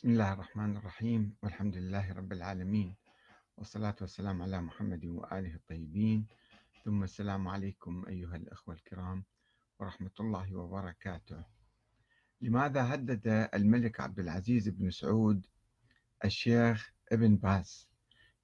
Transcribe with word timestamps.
بسم 0.00 0.10
الله 0.10 0.32
الرحمن 0.32 0.76
الرحيم 0.76 1.36
والحمد 1.42 1.76
لله 1.76 2.12
رب 2.12 2.32
العالمين 2.32 2.96
والصلاة 3.56 3.96
والسلام 4.00 4.42
على 4.42 4.60
محمد 4.60 5.04
وآله 5.04 5.54
الطيبين. 5.54 6.26
ثم 6.84 7.02
السلام 7.02 7.48
عليكم 7.48 8.04
أيها 8.08 8.36
الأخوة 8.36 8.74
الكرام 8.74 9.24
ورحمة 9.78 10.10
الله 10.20 10.56
وبركاته. 10.56 11.44
لماذا 12.40 12.94
هدد 12.94 13.48
الملك 13.54 14.00
عبد 14.00 14.18
العزيز 14.18 14.68
بن 14.68 14.90
سعود 14.90 15.46
الشيخ 16.24 16.92
ابن 17.12 17.36
باز 17.36 17.88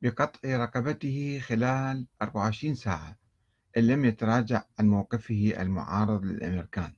بقطع 0.03 0.57
رقبته 0.57 1.41
خلال 1.41 2.07
24 2.23 2.75
ساعة 2.75 3.17
إن 3.77 3.87
لم 3.87 4.05
يتراجع 4.05 4.65
عن 4.79 4.89
موقفه 4.89 5.55
المعارض 5.61 6.25
للأمريكان؟ 6.25 6.93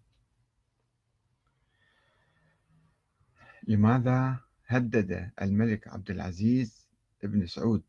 لماذا 3.68 4.47
هدد 4.68 5.30
الملك 5.42 5.88
عبد 5.88 6.10
العزيز 6.10 6.88
بن 7.22 7.46
سعود 7.46 7.82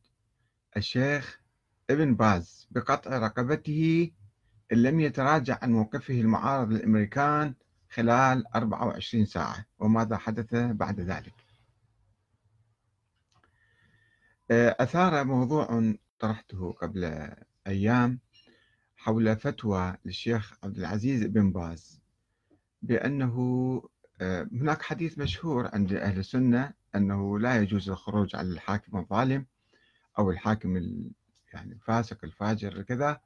الشيخ 0.77 1.41
ابن 1.89 2.15
باز 2.15 2.67
بقطع 2.71 3.17
رقبته 3.17 4.11
إن 4.71 4.77
لم 4.83 4.99
يتراجع 4.99 5.57
عن 5.61 5.71
موقفه 5.71 6.21
المعارض 6.21 6.71
للأمريكان 6.71 7.53
خلال 7.89 8.47
24 8.55 9.25
ساعة 9.25 9.65
وماذا 9.79 10.17
حدث 10.17 10.55
بعد 10.55 10.99
ذلك؟ 10.99 11.33
أثار 14.51 15.23
موضوع 15.23 15.93
طرحته 16.19 16.71
قبل 16.71 17.31
أيام 17.67 18.19
حول 18.95 19.35
فتوى 19.35 19.97
للشيخ 20.05 20.53
عبد 20.63 20.77
العزيز 20.77 21.23
بن 21.23 21.51
باز 21.51 22.01
بأنه 22.81 23.35
آه، 24.21 24.49
هناك 24.51 24.81
حديث 24.81 25.17
مشهور 25.19 25.69
عند 25.73 25.93
أهل 25.93 26.19
السنة 26.19 26.73
أنه 26.95 27.39
لا 27.39 27.61
يجوز 27.61 27.89
الخروج 27.89 28.35
على 28.35 28.47
الحاكم 28.47 28.97
الظالم 28.97 29.45
أو 30.19 30.31
الحاكم 30.31 30.77
يعني 31.53 31.73
الفاسق 31.73 32.17
الفاجر 32.23 32.81
كذا. 32.81 33.21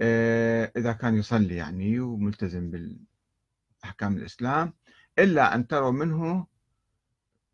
آه، 0.00 0.72
إذا 0.76 0.92
كان 0.92 1.16
يصلي 1.16 1.56
يعني 1.56 2.00
وملتزم 2.00 2.70
بالأحكام 2.70 4.16
الإسلام 4.16 4.72
إلا 5.18 5.54
أن 5.54 5.66
تروا 5.66 5.92
منه 5.92 6.46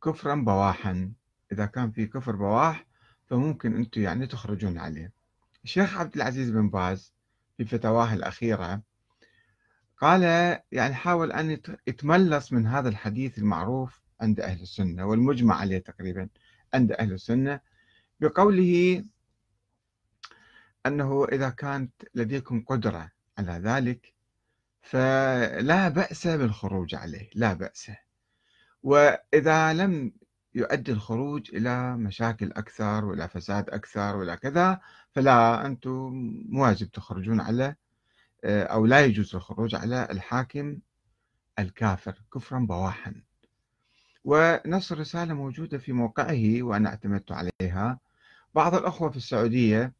كفرا 0.04 0.34
بواحا. 0.34 1.12
إذا 1.52 1.66
كان 1.66 1.90
في 1.90 2.06
كفر 2.06 2.36
بواح 2.36 2.86
فممكن 3.26 3.76
أنتم 3.76 4.00
يعني 4.00 4.26
تخرجون 4.26 4.78
عليه. 4.78 5.12
الشيخ 5.64 5.96
عبد 5.98 6.14
العزيز 6.16 6.50
بن 6.50 6.70
باز 6.70 7.14
في 7.56 7.64
فتواه 7.64 8.14
الأخيرة 8.14 8.82
قال 9.98 10.22
يعني 10.72 10.94
حاول 10.94 11.32
أن 11.32 11.58
يتملص 11.86 12.52
من 12.52 12.66
هذا 12.66 12.88
الحديث 12.88 13.38
المعروف 13.38 14.01
عند 14.22 14.40
أهل 14.40 14.62
السنة 14.62 15.06
والمجمع 15.06 15.56
عليه 15.56 15.78
تقريبا 15.78 16.28
عند 16.74 16.92
أهل 16.92 17.12
السنة. 17.12 17.60
بقوله 18.20 19.04
أنه 20.86 21.24
إذا 21.24 21.50
كانت 21.50 21.92
لديكم 22.14 22.64
قدرة 22.64 23.10
على 23.38 23.52
ذلك 23.52 24.14
فلا 24.82 25.88
بأس 25.88 26.26
بالخروج 26.26 26.94
عليه 26.94 27.30
لا 27.34 27.52
بأس. 27.52 27.90
وإذا 28.82 29.72
لم 29.72 30.12
يؤدي 30.54 30.92
الخروج 30.92 31.54
إلى 31.54 31.96
مشاكل 31.96 32.52
أكثر 32.52 33.04
وإلى 33.04 33.28
فساد 33.28 33.70
أكثر 33.70 34.16
وإلى 34.16 34.36
كذا 34.36 34.80
فلا 35.14 35.66
أنتم 35.66 36.34
واجب 36.52 36.90
تخرجون 36.90 37.40
على 37.40 37.76
أو 38.44 38.86
لا 38.86 39.04
يجوز 39.04 39.34
الخروج 39.34 39.74
على 39.74 40.08
الحاكم 40.10 40.78
الكافر 41.58 42.22
كفرا 42.34 42.58
بواحا. 42.58 43.22
ونص 44.24 44.92
الرسالة 44.92 45.34
موجودة 45.34 45.78
في 45.78 45.92
موقعه 45.92 46.62
وأنا 46.62 46.88
اعتمدت 46.88 47.32
عليها. 47.32 47.98
بعض 48.54 48.74
الأخوة 48.74 49.10
في 49.10 49.16
السعودية 49.16 49.92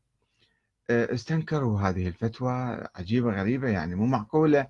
آه، 0.91 1.15
استنكروا 1.15 1.81
هذه 1.81 2.09
الفتوى 2.09 2.85
عجيبة 2.97 3.41
غريبة 3.41 3.69
يعني 3.69 3.95
مو 3.95 4.07
معقولة. 4.07 4.69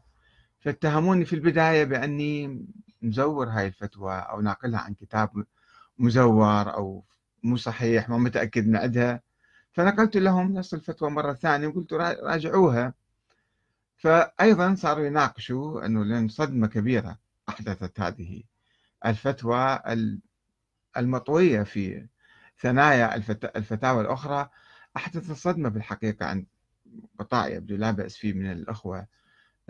فاتهموني 0.61 1.25
في 1.25 1.33
البداية 1.33 1.85
بأني 1.85 2.67
مزور 3.03 3.49
هاي 3.49 3.67
الفتوى 3.67 4.15
أو 4.15 4.41
ناقلها 4.41 4.81
عن 4.81 4.95
كتاب 4.95 5.45
مزور 5.99 6.75
أو 6.75 7.05
مو 7.43 7.57
صحيح 7.57 8.09
ما 8.09 8.19
متأكد 8.19 8.69
من 8.69 8.77
عندها. 8.77 9.21
فنقلت 9.73 10.17
لهم 10.17 10.55
نص 10.55 10.75
الفتوى 10.75 11.11
مرة 11.11 11.33
ثانية 11.33 11.67
وقلت 11.69 11.93
راجعوها. 11.93 12.95
فأيضا 13.97 14.75
صاروا 14.75 15.07
يناقشوا 15.07 15.87
أنه 15.87 16.05
لأن 16.05 16.29
صدمة 16.29 16.67
كبيرة 16.67 17.19
أحدثت 17.49 18.01
هذه 18.01 18.43
الفتوى 19.07 19.81
المطوية 20.97 21.63
في 21.63 22.07
ثنايا 22.59 23.17
الفتاوى 23.57 24.01
الأخرى. 24.01 24.49
أحدثت 24.97 25.33
صدمة 25.33 25.69
بالحقيقة 25.69 26.27
عند 26.27 26.47
قطاع 27.19 27.49
يبدو 27.49 27.77
لا 27.77 27.91
بأس 27.91 28.17
فيه 28.17 28.33
من 28.33 28.53
الأخوة 28.53 29.07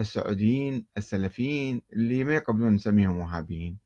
السعوديين 0.01 0.87
السلفيين 0.97 1.83
اللي 1.93 2.25
ما 2.25 2.35
يقبلون 2.35 2.75
نسميهم 2.75 3.19
وهابيين. 3.19 3.79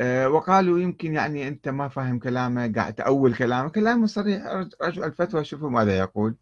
آه، 0.00 0.28
وقالوا 0.28 0.78
يمكن 0.78 1.14
يعني 1.14 1.48
أنت 1.48 1.68
ما 1.68 1.88
فاهم 1.88 2.18
كلامه 2.18 2.72
قاعد 2.72 2.94
تأول 2.94 3.34
كلامه 3.34 3.68
كلامه 3.68 4.06
صريح. 4.06 4.46
رجعوا 4.82 5.06
الفتوى 5.06 5.44
شوفوا 5.44 5.70
ماذا 5.70 5.98
يقول. 5.98 6.36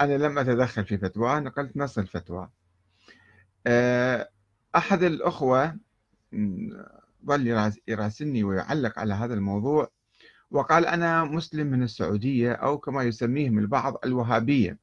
أنا 0.00 0.18
لم 0.18 0.38
أتدخل 0.38 0.84
في 0.84 0.98
فتوى 0.98 1.40
نقلت 1.40 1.76
نص 1.76 1.98
الفتوى. 1.98 2.50
آه، 3.66 4.30
أحد 4.76 5.02
الأخوة 5.02 5.76
ظل 7.26 7.70
يراسلني 7.88 8.44
ويعلق 8.44 8.98
على 8.98 9.14
هذا 9.14 9.34
الموضوع 9.34 9.90
وقال 10.50 10.86
أنا 10.86 11.24
مسلم 11.24 11.66
من 11.66 11.82
السعودية 11.82 12.52
أو 12.52 12.78
كما 12.78 13.02
يسميهم 13.02 13.58
البعض 13.58 13.96
الوهابية. 14.04 14.78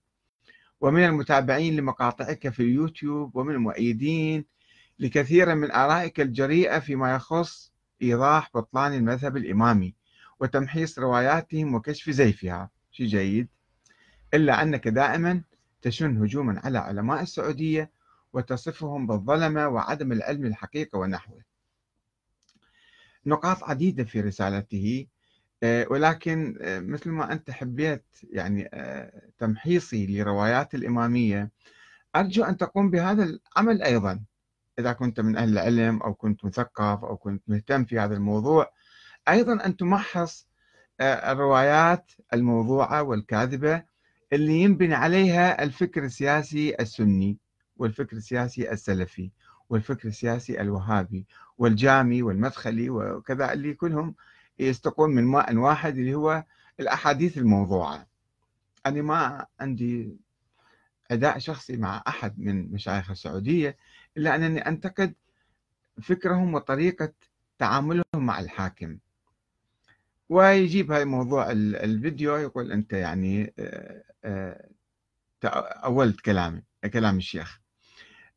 ومن 0.81 1.05
المتابعين 1.05 1.75
لمقاطعك 1.75 2.49
في 2.49 2.63
اليوتيوب 2.63 3.35
ومن 3.35 3.53
المؤيدين 3.53 4.45
لكثير 4.99 5.55
من 5.55 5.71
آرائك 5.71 6.21
الجريئة 6.21 6.79
فيما 6.79 7.15
يخص 7.15 7.71
إيضاح 8.01 8.49
بطلان 8.55 8.93
المذهب 8.93 9.37
الإمامي 9.37 9.95
وتمحيص 10.39 10.99
رواياتهم 10.99 11.75
وكشف 11.75 12.09
زيفها. 12.09 12.69
شيء 12.91 13.07
جيد. 13.07 13.47
إلا 14.33 14.61
أنك 14.61 14.87
دائما 14.87 15.41
تشن 15.81 16.17
هجوما 16.17 16.61
على 16.63 16.77
علماء 16.77 17.21
السعودية 17.21 17.91
وتصفهم 18.33 19.07
بالظلمة 19.07 19.67
وعدم 19.67 20.11
العلم 20.11 20.45
الحقيقة 20.45 20.99
ونحوه. 20.99 21.50
نقاط 23.25 23.63
عديدة 23.63 24.03
في 24.03 24.21
رسالته 24.21 25.07
آه، 25.63 25.87
ولكن 25.89 26.57
آه، 26.61 26.79
مثل 26.79 27.09
ما 27.09 27.31
أنت 27.31 27.51
حبيت 27.51 28.05
يعني 28.23 28.69
آه، 28.73 29.21
تمحيصي 29.37 30.07
لروايات 30.07 30.75
الإمامية 30.75 31.51
أرجو 32.15 32.43
أن 32.43 32.57
تقوم 32.57 32.89
بهذا 32.91 33.23
العمل 33.23 33.81
أيضا. 33.83 34.23
إذا 34.79 34.93
كنت 34.93 35.19
من 35.19 35.37
أهل 35.37 35.49
العلم 35.49 36.01
أو 36.01 36.13
كنت 36.13 36.45
مثقف 36.45 37.03
أو 37.03 37.17
كنت 37.17 37.43
مهتم 37.47 37.85
في 37.85 37.99
هذا 37.99 38.13
الموضوع 38.13 38.71
أيضا 39.29 39.65
أن 39.65 39.77
تمحص 39.77 40.47
الروايات 41.01 42.11
الموضوعة 42.33 43.03
والكاذبة 43.03 43.83
اللي 44.33 44.53
ينبني 44.53 44.93
عليها 44.93 45.63
الفكر 45.63 46.03
السياسي 46.03 46.75
السني 46.79 47.37
والفكر 47.77 48.17
السياسي 48.17 48.71
السلفي. 48.71 49.31
والفكر 49.71 50.07
السياسي 50.07 50.61
الوهابي 50.61 51.25
والجامي 51.57 52.23
والمدخلي 52.23 52.89
وكذا 52.89 53.53
اللي 53.53 53.73
كلهم 53.73 54.15
يستقون 54.59 55.09
من 55.09 55.23
ماء 55.23 55.55
واحد 55.55 55.97
اللي 55.97 56.15
هو 56.15 56.43
الأحاديث 56.79 57.37
الموضوعة. 57.37 58.07
أنا 58.85 59.01
ما 59.01 59.45
عندي 59.59 60.17
أداء 61.11 61.39
شخصي 61.39 61.77
مع 61.77 62.03
أحد 62.07 62.39
من 62.39 62.71
مشايخ 62.71 63.11
السعودية 63.11 63.77
إلا 64.17 64.35
أنني 64.35 64.59
أنتقد 64.67 65.13
فكرهم 66.01 66.53
وطريقة 66.53 67.13
تعاملهم 67.57 68.03
مع 68.15 68.39
الحاكم. 68.39 68.97
ويجيب 70.29 70.91
هاي 70.91 71.05
موضوع 71.05 71.51
الفيديو 71.51 72.35
يقول 72.35 72.71
أنت 72.71 72.93
يعني 72.93 73.53
آه، 73.59 74.03
آه، 74.25 74.69
أولت 75.83 76.21
كلامي 76.21 76.63
كلام 76.93 77.17
الشيخ. 77.17 77.60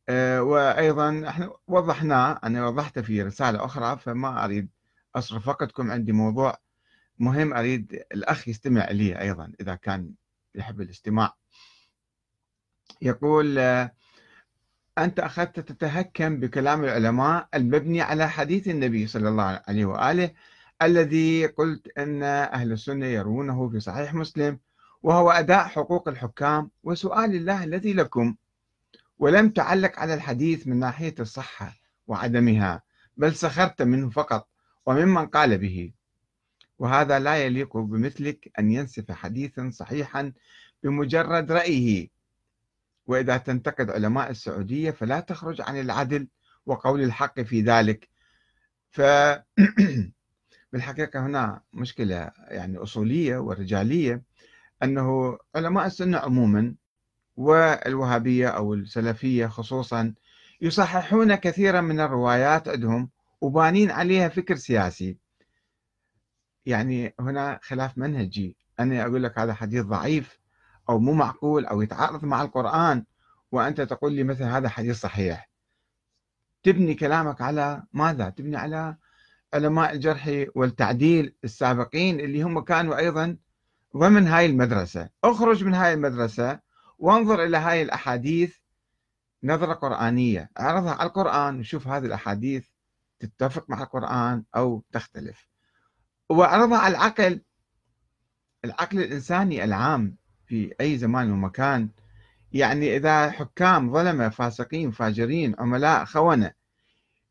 آه، 0.09 0.43
وأيضا 0.43 1.29
إحنا 1.29 1.53
وضحناه 1.67 2.41
أنا 2.45 2.67
وضحته 2.67 3.03
في 3.03 3.23
رسالة 3.23 3.65
أخرى 3.65 3.99
فما 3.99 4.45
أريد 4.45 4.69
أصرف 5.17 5.49
وقتكم 5.49 5.91
عندي 5.91 6.13
موضوع 6.13 6.57
مهم 7.19 7.55
أريد 7.55 8.05
الأخ 8.13 8.49
يستمع 8.49 8.91
لي 8.91 9.21
أيضا 9.21 9.53
إذا 9.61 9.75
كان 9.75 10.11
يحب 10.55 10.81
الاستماع. 10.81 11.35
يقول 13.03 13.59
أنت 14.99 15.21
أخذت 15.21 15.61
تتهكم 15.61 16.41
بكلام 16.41 16.85
العلماء 16.85 17.49
المبني 17.55 18.01
على 18.03 18.29
حديث 18.29 18.69
النبي 18.69 19.07
صلى 19.07 19.29
الله 19.29 19.63
عليه 19.69 19.85
وآله 19.85 20.31
الذي 20.83 21.47
قلت 21.47 21.99
أن 21.99 22.23
أهل 22.23 22.73
السنة 22.73 23.07
يرونه 23.07 23.69
في 23.69 23.81
صحيح 23.81 24.15
مسلم 24.15 24.59
وهو 25.03 25.31
أداء 25.31 25.67
حقوق 25.67 26.09
الحكام 26.09 26.71
وسؤال 26.83 27.35
الله 27.35 27.65
الذي 27.65 27.93
لكم. 27.93 28.37
ولم 29.19 29.49
تعلق 29.51 29.99
على 29.99 30.15
الحديث 30.15 30.67
من 30.67 30.79
ناحية 30.79 31.15
الصحة 31.21 31.77
وعدمها 32.07 32.83
بل 33.17 33.35
سخرت 33.35 33.83
منه 33.83 34.11
فقط 34.11 34.49
وممن 34.87 35.27
قال 35.27 35.59
به. 35.59 35.93
وهذا 36.79 37.19
لا 37.19 37.37
يليق 37.37 37.77
بمثلك 37.77 38.51
أن 38.59 38.71
ينسف 38.71 39.13
حديثا 39.13 39.71
صحيحا 39.73 40.33
بمجرد 40.83 41.53
رأيه. 41.53 42.09
وإذا 43.07 43.37
تنتقد 43.37 43.91
علماء 43.91 44.31
السعودية 44.31 44.91
فلا 44.91 45.21
تخرج 45.21 45.61
عن 45.61 45.81
العدل 45.81 46.29
وقول 46.67 47.03
الحق 47.03 47.41
في 47.41 47.61
ذلك. 47.61 48.09
ف 48.91 49.01
بالحقيقة 50.73 51.27
هنا 51.27 51.63
مشكلة 51.73 52.31
يعني 52.49 52.79
أصولية 52.79 53.39
ورجالية 53.39 54.23
أنه 54.83 55.39
علماء 55.55 55.87
السنة 55.87 56.19
عموما 56.19 56.75
والوهابية 57.37 58.49
أو 58.49 58.75
السلفية 58.75 59.47
خصوصا 59.47 60.15
يصححون 60.61 61.35
كثيرا 61.35 61.81
من 61.81 62.01
الروايات 62.01 62.69
عندهم 62.69 63.11
وبانين 63.41 63.91
عليها 63.91 64.29
فكر 64.29 64.57
سياسي. 64.57 65.19
يعني 66.67 67.15
هنا 67.21 67.61
خلاف 67.63 67.99
منهجي. 67.99 68.57
أنا 68.81 69.03
أقول 69.03 69.23
لك 69.23 69.39
هذا 69.39 69.55
حديث 69.55 69.85
ضعيف 69.85 70.39
أو 70.89 70.99
مو 70.99 71.13
معقول 71.13 71.67
أو 71.67 71.83
يتعارض 71.83 72.25
مع 72.25 72.43
القرآن 72.43 73.05
وأنت 73.53 73.81
تقول 73.81 74.13
لي 74.13 74.25
مثل 74.25 74.43
هذا 74.43 74.69
حديث 74.69 75.01
صحيح. 75.01 75.51
تبني 76.63 76.95
كلامك 76.95 77.41
على 77.41 77.83
ماذا؟ 77.93 78.29
تبني 78.29 78.57
على 78.57 78.97
علماء 79.55 79.93
الجرح 79.93 80.47
والتعديل 80.55 81.35
السابقين 81.45 82.21
اللي 82.21 82.43
هم 82.43 82.61
كانوا 82.61 82.99
أيضا 82.99 83.37
ضمن 83.97 84.29
هاي 84.29 84.47
المدرسة. 84.47 85.09
اخرج 85.25 85.65
من 85.65 85.75
هاي 85.75 85.95
المدرسة 85.95 86.64
وانظر 87.05 87.45
إلى 87.45 87.57
هاي 87.57 87.83
الأحاديث 87.83 88.57
نظرة 89.43 89.73
قرآنية. 89.73 90.51
أعرضها 90.61 90.93
على 90.93 91.09
القرآن 91.09 91.61
وشوف 91.61 91.89
هذه 91.89 92.07
الأحاديث 92.07 92.69
تتفق 93.19 93.71
مع 93.71 93.83
القرآن 93.83 94.45
أو 94.57 94.85
تختلف. 94.93 95.49
وأعرضها 96.29 96.79
على 96.79 96.97
العقل. 96.97 97.43
العقل 98.65 98.99
الإنساني 98.99 99.65
العام 99.65 100.17
في 100.47 100.75
أي 100.81 100.99
زمان 100.99 101.31
ومكان. 101.31 101.89
يعني 102.53 102.97
إذا 102.97 103.31
حكام 103.31 103.93
ظلمة 103.93 104.29
فاسقين 104.29 104.91
فاجرين 104.91 105.55
عملاء 105.59 106.05
خونة 106.05 106.53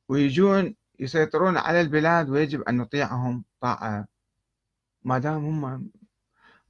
ويجون 0.09 0.75
يسيطرون 0.99 1.57
على 1.57 1.81
البلاد 1.81 2.29
ويجب 2.29 2.61
أن 2.61 2.77
نطيعهم 2.77 3.43
طاعة. 3.61 4.07
ما 5.03 5.17
دام 5.17 5.45
هم 5.45 5.89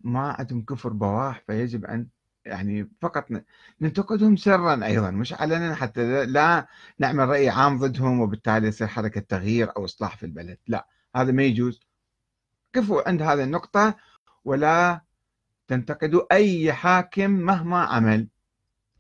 ما 0.02 0.32
عندهم 0.40 0.66
كفر 0.66 0.94
بواح 0.94 1.44
فيجب 1.48 1.86
أن 1.86 2.08
يعني 2.46 2.90
فقط 3.02 3.26
ننتقدهم 3.82 4.36
سرا 4.36 4.86
أيضا 4.86 5.12
مش 5.12 5.34
علنا 5.34 5.76
حتى 5.76 6.26
لا 6.26 6.68
نعمل 7.00 7.30
رأي 7.30 7.50
عام 7.50 7.80
ضدهم 7.80 8.20
وبالتالي 8.20 8.68
يصير 8.68 8.88
حركة 8.88 9.22
تغيير 9.22 9.78
أو 9.78 9.86
إصلاح 9.86 10.18
في 10.18 10.26
البلد 10.26 10.58
لا 10.68 10.88
هذا 11.16 11.32
ما 11.32 11.44
يجوز. 11.44 11.80
كفوا 12.74 13.10
عند 13.10 13.22
هذه 13.22 13.44
النقطة 13.44 13.96
ولا 14.46 15.02
تنتقدوا 15.68 16.34
أي 16.34 16.74
حاكم 16.74 17.32
مهما 17.32 17.80
عمل 17.84 18.28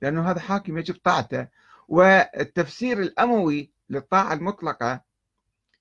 لأنه 0.01 0.31
هذا 0.31 0.39
حاكم 0.39 0.77
يجب 0.77 0.95
طاعته. 1.03 1.47
والتفسير 1.87 2.99
الأموي 3.01 3.71
للطاعة 3.89 4.33
المطلقة 4.33 5.01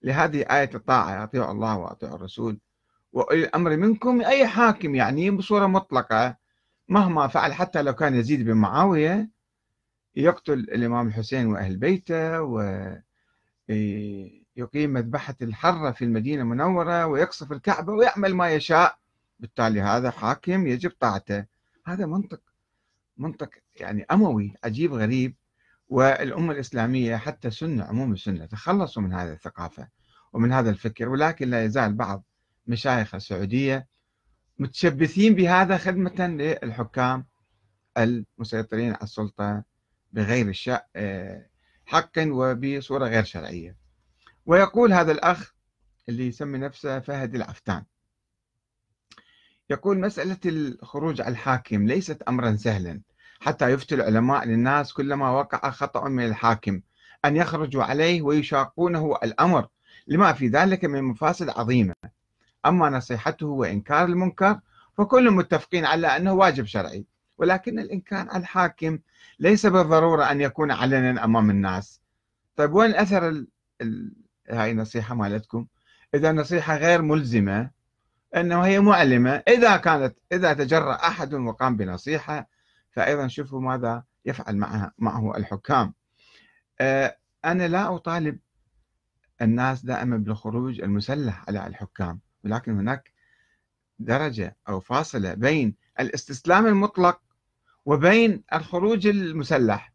لهذه 0.03 0.41
آية 0.41 0.71
الطاعة 0.75 1.25
أطيعوا 1.25 1.53
الله 1.53 1.77
وأطيعوا 1.77 2.17
الرسول 2.17 2.59
وأولي 3.13 3.45
الأمر 3.45 3.77
منكم 3.77 4.21
أي 4.21 4.47
حاكم 4.47 4.95
يعني 4.95 5.31
بصورة 5.31 5.67
مطلقة 5.67 6.37
مهما 6.89 7.27
فعل 7.29 7.53
حتى 7.53 7.83
لو 7.83 7.93
كان 7.93 8.15
يزيد 8.15 8.45
بن 8.45 8.53
معاوية 8.53 9.31
يقتل 10.17 10.53
الإمام 10.53 11.09
الحسين 11.09 11.47
وأهل 11.47 11.77
بيته 11.77 12.43
ويقيم 13.69 14.91
مذبحة 14.91 15.35
الحرة 15.43 15.91
في 15.91 16.05
المدينة 16.05 16.43
المنورة 16.43 17.07
ويقصف 17.07 17.53
الكعبة 17.53 17.93
ويعمل 17.93 18.35
ما 18.35 18.51
يشاء. 18.51 18.99
بالتالي 19.41 19.81
هذا 19.81 20.11
حاكم 20.11 20.67
يجب 20.67 20.91
طاعته. 21.01 21.45
هذا 21.87 22.07
منطق 22.07 22.41
منطق 23.17 23.51
يعني 23.77 24.07
أموي 24.11 24.55
عجيب 24.65 24.93
غريب. 24.93 25.35
والأمة 25.89 26.53
الإسلامية 26.53 27.17
حتى 27.17 27.49
السنة 27.49 27.85
عموم 27.85 28.13
السنة 28.13 28.47
تخلصوا 28.47 29.03
من 29.03 29.13
هذه 29.13 29.33
الثقافة 29.33 29.89
ومن 30.33 30.53
هذا 30.53 30.71
الفكر. 30.71 31.09
ولكن 31.09 31.51
لا 31.51 31.65
يزال 31.65 31.95
بعض 31.95 32.25
مشايخ 32.67 33.15
السعودية 33.15 33.87
متشبثين 34.63 35.35
بهذا 35.35 35.77
خدمة 35.77 36.27
للحكام 36.27 37.27
المسيطرين 37.99 38.93
على 38.95 39.03
السلطة 39.03 39.65
بغير 40.13 40.53
حقا 41.87 42.29
وبصورة 42.33 43.07
غير 43.07 43.25
شرعية. 43.25 43.77
ويقول 44.47 44.93
هذا 44.93 45.13
الأخ 45.13 45.53
اللي 46.09 46.27
يسمي 46.27 46.59
نفسه 46.59 47.01
فهد 47.01 47.35
العفتان 47.35 47.85
يقول 49.71 50.01
مسألة 50.01 50.39
الخروج 50.47 51.21
على 51.21 51.31
الحاكم 51.31 51.87
ليست 51.87 52.23
أمرا 52.23 52.57
سهلا 52.57 53.01
حتى 53.41 53.71
يفتي 53.71 53.95
العلماء 53.95 54.45
للناس 54.45 54.93
كلما 54.93 55.31
وقع 55.31 55.71
خطأ 55.71 56.09
من 56.09 56.27
الحاكم 56.27 56.81
أن 57.25 57.37
يخرجوا 57.37 57.85
عليه 57.85 58.23
ويشاقونه 58.23 59.17
الأمر 59.23 59.69
لما 60.07 60.33
في 60.33 60.49
ذلك 60.49 60.85
من 60.85 61.03
مفاسد 61.03 61.49
عظيمة. 61.49 61.95
أما 62.67 62.91
نصيحته 62.91 63.47
وإنكار 63.47 64.05
المنكر 64.05 64.61
فكل 64.99 65.31
متفقين 65.31 65.85
على 65.85 66.07
أنه 66.07 66.33
واجب 66.33 66.65
شرعي 66.65 67.07
ولكن 67.39 67.79
الإنكار 67.79 68.29
على 68.31 68.41
الحاكم 68.41 68.99
ليس 69.39 69.67
بالضرورة 69.67 70.25
أن 70.31 70.41
يكون 70.41 70.71
علنا 70.71 71.25
أمام 71.25 71.51
الناس. 71.51 72.01
طيب 72.57 72.73
وين 72.73 72.95
أثر 72.95 73.29
ال... 73.29 73.49
ال... 73.81 74.13
هاي 74.51 74.71
النصيحة 74.71 75.15
مالتكم؟ 75.15 75.67
إذا 76.15 76.33
نصيحة 76.33 76.77
غير 76.77 77.03
ملزمة 77.03 77.71
أنه 78.37 78.61
هي 78.63 78.81
معلمة 78.81 79.31
إذا 79.49 79.77
كانت 79.77 80.19
إذا 80.33 80.53
تجرأ 80.53 80.95
أحد 80.95 81.35
وقام 81.35 81.77
بنصيحة 81.77 82.49
فأيضا 82.91 83.29
شوفوا 83.29 83.61
ماذا 83.61 84.05
يفعل 84.25 84.57
معها 84.57 84.93
معه 84.99 85.37
الحكام. 85.37 85.95
آه، 86.81 87.17
أنا 87.45 87.69
لا 87.69 87.95
أطالب 87.95 88.39
الناس 89.43 89.85
دائما 89.85 90.17
بالخروج 90.17 90.81
المسلح 90.81 91.45
على 91.49 91.67
الحكام. 91.67 92.21
ولكن 92.45 92.79
هناك 92.79 93.13
درجة 93.99 94.57
أو 94.69 94.81
فاصلة 94.81 95.35
بين 95.35 95.75
الاستسلام 96.01 96.67
المطلق 96.67 97.21
وبين 97.87 98.43
الخروج 98.55 99.07
المسلح. 99.07 99.93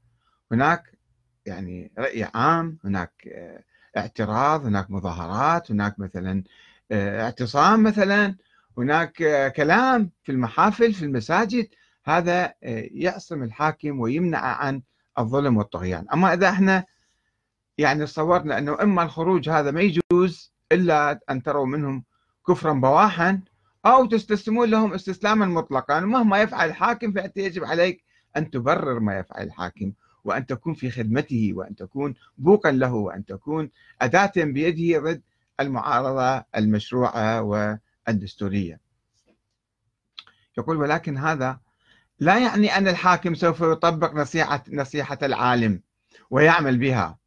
هناك 0.52 0.98
يعني 1.46 1.92
رأي 1.98 2.24
عام 2.36 2.78
هناك 2.84 3.28
آه، 3.28 3.64
اعتراض 3.98 4.66
هناك 4.66 4.92
مظاهرات 4.92 5.72
هناك 5.72 6.00
مثلا 6.00 6.44
آه، 6.92 7.22
اعتصام 7.24 7.84
مثلا 7.84 8.36
هناك 8.78 9.14
كلام 9.56 10.12
في 10.24 10.32
المحافل 10.32 10.94
في 10.94 11.06
المساجد. 11.06 11.68
هذا 12.06 12.46
آه، 12.46 12.54
يعصم 12.92 13.44
الحاكم 13.44 14.00
ويمنع 14.00 14.40
عن 14.40 14.82
الظلم 15.20 15.58
والطغيان. 15.58 16.06
أما 16.14 16.34
إذا 16.34 16.50
إحنا 16.50 16.86
يعني 17.78 18.06
صورنا 18.06 18.58
أنه 18.58 18.82
إما 18.82 19.04
الخروج 19.04 19.50
هذا 19.50 19.72
ما 19.72 19.82
يجوز 19.82 20.54
إلا 20.72 21.20
أن 21.30 21.44
تروا 21.44 21.66
منهم 21.66 22.04
كفرا 22.48 22.74
بواحا 22.74 23.42
أو 23.86 24.06
تستسلمون 24.06 24.70
لهم 24.70 24.94
استسلاما 24.94 25.46
مطلقا. 25.46 26.00
مهما 26.00 26.42
يفعل 26.42 26.70
الحاكم 26.70 27.12
فأنت 27.12 27.38
يجب 27.38 27.64
عليك 27.64 28.04
أن 28.38 28.50
تبرر 28.50 29.00
ما 29.00 29.20
يفعل 29.20 29.44
الحاكم 29.46 29.94
وأن 30.24 30.46
تكون 30.46 30.74
في 30.74 30.92
خدمته 30.92 31.52
وأن 31.56 31.76
تكون 31.76 32.14
بوقا 32.38 32.72
له 32.72 32.94
وأن 32.94 33.26
تكون 33.26 33.70
أداة 34.02 34.32
بيده 34.36 35.00
ضد 35.00 35.22
المعارضة 35.60 36.46
المشروعة 36.56 37.42
والدستورية. 37.42 38.80
يقول 40.58 40.78
ولكن 40.78 41.18
هذا 41.18 41.60
لا 42.20 42.38
يعني 42.38 42.78
أن 42.78 42.88
الحاكم 42.88 43.36
سوف 43.36 43.62
يطبق 43.62 44.14
نصيحة 44.14 44.64
نصيحة 44.72 45.18
العالم 45.24 45.82
ويعمل 46.30 46.78
بها. 46.78 47.18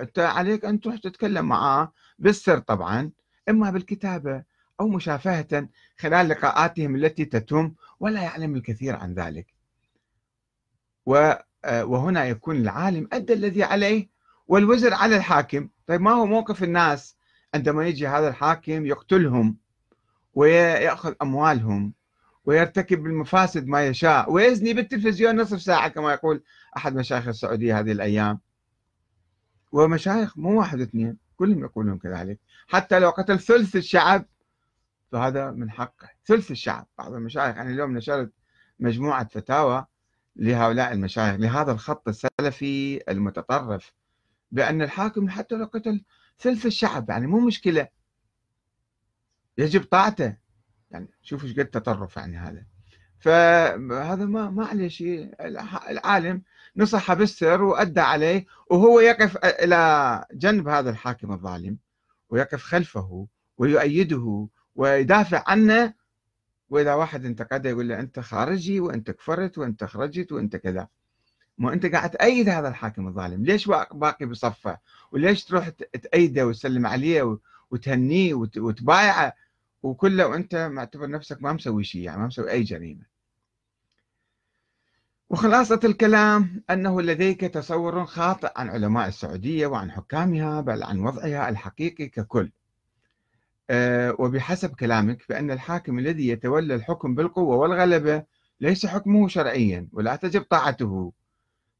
أنت 0.00 0.18
عليك 0.18 0.64
أن 0.64 0.80
تروح 0.80 0.96
تتكلم 0.96 1.44
معه 1.44 1.92
بالسر 2.18 2.58
طبعا 2.58 3.10
إما 3.48 3.70
بالكتابة 3.70 4.42
أو 4.80 4.88
مشافهة 4.88 5.68
خلال 5.98 6.28
لقاءاتهم 6.28 6.96
التي 6.96 7.24
تتم 7.24 7.74
ولا 8.00 8.22
يعلم 8.22 8.54
الكثير 8.54 8.96
عن 8.96 9.14
ذلك. 9.14 9.46
وهنا 11.66 12.24
يكون 12.24 12.56
العالم 12.56 13.08
أدى 13.12 13.32
الذي 13.32 13.62
عليه 13.62 14.08
والوزر 14.48 14.94
على 14.94 15.16
الحاكم. 15.16 15.68
طيب 15.86 16.00
ما 16.00 16.10
هو 16.10 16.26
موقف 16.26 16.62
الناس 16.62 17.16
عندما 17.54 17.86
يجي 17.86 18.06
هذا 18.08 18.28
الحاكم 18.28 18.86
يقتلهم 18.86 19.56
ويأخذ 20.34 21.14
أموالهم 21.22 21.92
ويرتكب 22.44 23.06
المفاسد 23.06 23.66
ما 23.66 23.86
يشاء 23.86 24.32
ويزني 24.32 24.72
بالتلفزيون 24.72 25.40
نصف 25.40 25.62
ساعة 25.62 25.88
كما 25.88 26.12
يقول 26.12 26.42
أحد 26.76 26.94
مشايخ 26.94 27.28
السعودية 27.28 27.78
هذه 27.78 27.92
الأيام. 27.92 28.40
ومشايخ 29.72 30.38
مو 30.38 30.58
واحد 30.58 30.80
اثنين 30.80 31.16
كلهم 31.36 31.60
يقولون 31.60 31.98
كذلك. 31.98 32.38
حتى 32.68 32.98
لو 32.98 33.10
قتل 33.10 33.40
ثلث 33.40 33.76
الشعب. 33.76 34.26
فهذا 35.12 35.50
من 35.50 35.70
حقه. 35.70 36.08
ثلث 36.26 36.50
الشعب 36.50 36.86
بعض 36.98 37.12
المشايخ. 37.12 37.56
يعني 37.56 37.72
اليوم 37.72 37.96
نشرت 37.96 38.32
مجموعة 38.78 39.28
فتاوى 39.28 39.86
لهؤلاء 40.36 40.92
المشايخ 40.92 41.40
لهذا 41.40 41.72
الخط 41.72 42.08
السلفي 42.08 43.00
المتطرف 43.10 43.92
بأن 44.50 44.82
الحاكم 44.82 45.28
حتى 45.28 45.54
لو 45.54 45.64
قتل 45.64 46.04
ثلث 46.38 46.66
الشعب 46.66 47.10
يعني 47.10 47.26
مو 47.26 47.40
مشكلة. 47.40 47.88
يجب 49.58 49.84
طاعته. 49.84 50.36
يعني 50.90 51.10
شوفوا 51.22 51.48
إيش 51.48 51.58
قد 51.58 51.66
تطرف 51.66 52.16
يعني 52.16 52.36
هذا. 52.36 52.64
فهذا 53.20 54.24
ما 54.24 54.50
ما 54.50 54.66
عليه 54.66 54.88
شيء. 54.88 55.34
العالم 55.90 56.42
نصح 56.76 57.12
بالسر 57.12 57.62
وأدى 57.62 58.00
عليه 58.00 58.46
وهو 58.70 59.00
يقف 59.00 59.36
إلى 59.36 60.24
جنب 60.32 60.68
هذا 60.68 60.90
الحاكم 60.90 61.32
الظالم. 61.32 61.78
ويقف 62.30 62.62
خلفه 62.62 63.26
ويؤيده 63.58 64.48
ويدافع 64.76 65.44
عنه. 65.46 65.94
وإذا 66.70 66.94
واحد 66.94 67.24
انتقده 67.24 67.70
يقول 67.70 67.88
له 67.88 68.00
أنت 68.00 68.20
خارجي 68.20 68.80
وأنت 68.80 69.10
كفرت 69.10 69.58
وأنت 69.58 69.84
خرجت 69.84 70.32
وأنت 70.32 70.56
كذا. 70.56 70.88
ما 71.58 71.72
أنت 71.72 71.86
قاعد 71.86 72.10
تأيد 72.10 72.48
هذا 72.48 72.68
الحاكم 72.68 73.08
الظالم. 73.08 73.44
ليش 73.44 73.66
باقي 73.92 74.26
بصفه؟ 74.26 74.78
وليش 75.12 75.44
تروح 75.44 75.68
تأيده 75.68 76.46
وتسلم 76.46 76.86
عليه 76.86 77.38
وتهنيه 77.70 78.34
وتبايعه؟ 78.34 79.34
وكله 79.82 80.26
وأنت 80.26 80.54
معتبر 80.72 81.10
نفسك 81.10 81.42
ما 81.42 81.52
مسوي 81.52 81.84
شيء 81.84 82.02
يعني 82.02 82.20
ما 82.20 82.26
مسوي 82.26 82.50
أي 82.50 82.62
جريمة. 82.62 83.17
وخلاصة 85.30 85.80
الكلام 85.84 86.62
أنه 86.70 87.02
لديك 87.02 87.40
تصور 87.40 88.04
خاطئ 88.06 88.50
عن 88.56 88.68
علماء 88.68 89.08
السعودية 89.08 89.66
وعن 89.66 89.90
حكامها 89.90 90.60
بل 90.60 90.82
عن 90.82 91.00
وضعها 91.00 91.48
الحقيقي 91.48 92.06
ككل. 92.06 92.50
أه 93.70 94.16
وبحسب 94.18 94.74
كلامك 94.74 95.22
فإن 95.22 95.50
الحاكم 95.50 95.98
الذي 95.98 96.28
يتولى 96.28 96.74
الحكم 96.74 97.14
بالقوة 97.14 97.56
والغلبة 97.56 98.24
ليس 98.60 98.86
حكمه 98.86 99.28
شرعيا 99.28 99.88
ولا 99.92 100.16
تجب 100.16 100.42
طاعته. 100.42 101.12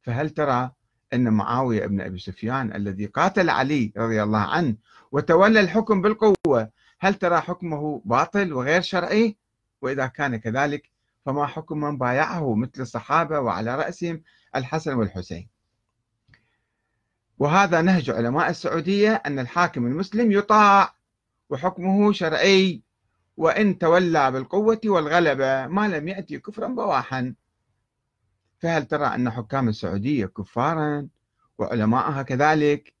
فهل 0.01 0.29
ترى 0.29 0.71
أن 1.13 1.33
معاوية 1.33 1.85
ابن 1.85 2.01
أبي 2.01 2.19
سفيان 2.19 2.75
الذي 2.75 3.05
قاتل 3.05 3.49
علي 3.49 3.93
رضي 3.97 4.23
الله 4.23 4.39
عنه 4.39 4.75
وتولى 5.11 5.59
الحكم 5.59 6.01
بالقوة 6.01 6.69
هل 6.99 7.13
ترى 7.13 7.41
حكمه 7.41 8.01
باطل 8.05 8.53
وغير 8.53 8.81
شرعي؟ 8.81 9.37
وإذا 9.81 10.07
كان 10.07 10.35
كذلك 10.35 10.89
فما 11.29 11.45
حكم 11.45 11.79
من 11.79 11.97
بايعه 11.97 12.55
مثل 12.55 12.81
الصحابة 12.81 13.39
وعلى 13.39 13.75
رأسهم 13.75 14.23
الحسن 14.55 14.93
والحسين. 14.93 15.49
وهذا 17.37 17.81
نهج 17.81 18.09
علماء 18.09 18.49
السعودية 18.49 19.13
أن 19.25 19.39
الحاكم 19.39 19.85
المسلم 19.85 20.31
يطاع 20.31 20.93
وحكمه 21.49 22.11
شرعي 22.11 22.81
وإن 23.37 23.77
تولى 23.77 24.31
بالقوة 24.31 24.81
والغلبة 24.85 25.67
ما 25.67 25.87
لم 25.87 26.07
يأتي 26.07 26.39
كفرا 26.39 26.67
بواحا. 26.67 27.35
فهل 28.59 28.85
ترى 28.85 29.05
أن 29.05 29.29
حكام 29.29 29.69
السعودية 29.69 30.25
كفارا 30.25 31.07
وعلماءها 31.57 32.21
كذلك؟ 32.21 32.93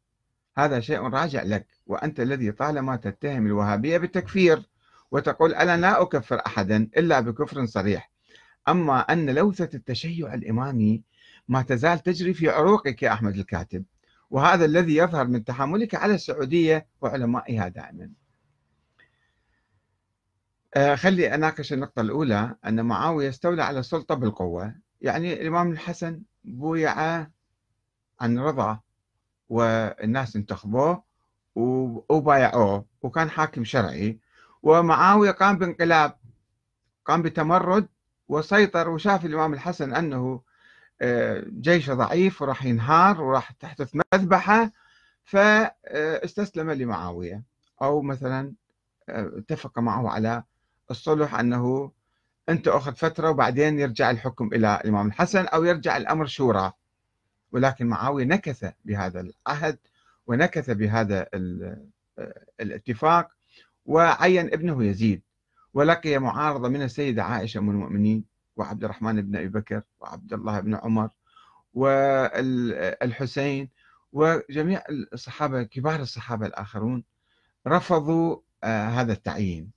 هذا 0.57 0.79
شيء 0.79 1.01
راجع 1.01 1.43
لك 1.43 1.67
وأنت 1.87 2.19
الذي 2.19 2.51
طالما 2.51 2.95
تتهم 2.95 3.45
الوهابية 3.45 3.97
بالتكفير 3.97 4.69
وتقول 5.11 5.53
أنا 5.53 5.77
لا 5.77 6.01
أكفر 6.01 6.41
أحدا 6.45 6.89
إلا 6.97 7.19
بكفر 7.19 7.65
صريح. 7.65 8.08
أما 8.69 8.99
أن 8.99 9.29
لوثة 9.29 9.69
التشيع 9.73 10.33
الإمامي 10.33 11.03
ما 11.47 11.61
تزال 11.61 11.99
تجري 11.99 12.33
في 12.33 12.49
عروقك 12.49 13.03
يا 13.03 13.13
أحمد 13.13 13.35
الكاتب 13.35 13.83
وهذا 14.29 14.65
الذي 14.65 14.95
يظهر 14.95 15.27
من 15.27 15.43
تحاملك 15.43 15.95
على 15.95 16.13
السعودية 16.15 16.87
وعلمائها 17.01 17.67
دائما. 17.67 18.09
آه 20.75 20.95
خلي 20.95 21.35
أناقش 21.35 21.73
النقطة 21.73 22.01
الأولى 22.01 22.55
أن 22.65 22.85
معاوية 22.85 23.29
استولى 23.29 23.63
على 23.63 23.79
السلطة 23.79 24.15
بالقوة. 24.15 24.75
يعني 25.01 25.33
الإمام 25.33 25.71
الحسن 25.71 26.21
بويع 26.43 26.99
عن 28.21 28.39
رضا 28.39 28.79
والناس 29.49 30.35
انتخبوه 30.35 31.03
وبايعوه 31.55 32.85
وكان 33.01 33.29
حاكم 33.29 33.63
شرعي. 33.65 34.19
ومعاوية 34.63 35.31
قام 35.31 35.57
بانقلاب 35.57 36.15
قام 37.05 37.21
بتمرد 37.21 37.87
وسيطر 38.29 38.89
وشاف 38.89 39.25
الإمام 39.25 39.53
الحسن 39.53 39.93
أنه 39.93 40.41
آه، 41.01 41.43
جيشه 41.47 41.93
ضعيف 41.93 42.41
وراح 42.41 42.65
ينهار 42.65 43.21
وراح 43.21 43.51
تحدث 43.51 43.95
مذبحة 44.13 44.71
فاستسلم 45.23 46.71
لمعاوية. 46.71 47.43
أو 47.81 48.01
مثلا 48.01 48.53
آه، 49.09 49.31
اتفق 49.37 49.79
معه 49.79 50.09
على 50.09 50.43
الصلح 50.91 51.35
أنه 51.35 51.91
أنت 52.49 52.67
أخذ 52.67 52.95
فترة 52.95 53.29
وبعدين 53.29 53.79
يرجع 53.79 54.11
الحكم 54.11 54.47
إلى 54.53 54.81
الإمام 54.83 55.07
الحسن 55.07 55.45
أو 55.45 55.63
يرجع 55.63 55.97
الأمر 55.97 56.25
شورى. 56.25 56.71
ولكن 57.51 57.87
معاوية 57.87 58.25
نكث 58.25 58.71
بهذا 58.85 59.19
العهد 59.21 59.77
ونكث 60.27 60.69
بهذا 60.69 61.27
آه، 61.33 61.77
الاتفاق 62.59 63.29
وعين 63.85 64.53
ابنه 64.53 64.83
يزيد. 64.83 65.21
ولقي 65.73 66.19
معارضة 66.19 66.69
من 66.69 66.81
السيدة 66.81 67.23
عائشة 67.23 67.57
أم 67.57 67.69
المؤمنين 67.69 68.25
وعبد 68.55 68.83
الرحمن 68.83 69.21
بن 69.21 69.35
أبي 69.35 69.47
بكر 69.47 69.81
وعبد 69.99 70.33
الله 70.33 70.59
بن 70.59 70.75
عمر 70.75 71.09
والحسين 71.73 73.69
وجميع 74.13 74.83
الصحابة 74.89 75.63
كبار 75.63 75.99
الصحابة 76.01 76.45
الآخرون 76.45 77.03
رفضوا 77.67 78.37
آه، 78.63 78.87
هذا 78.87 79.13
التعيين. 79.13 79.71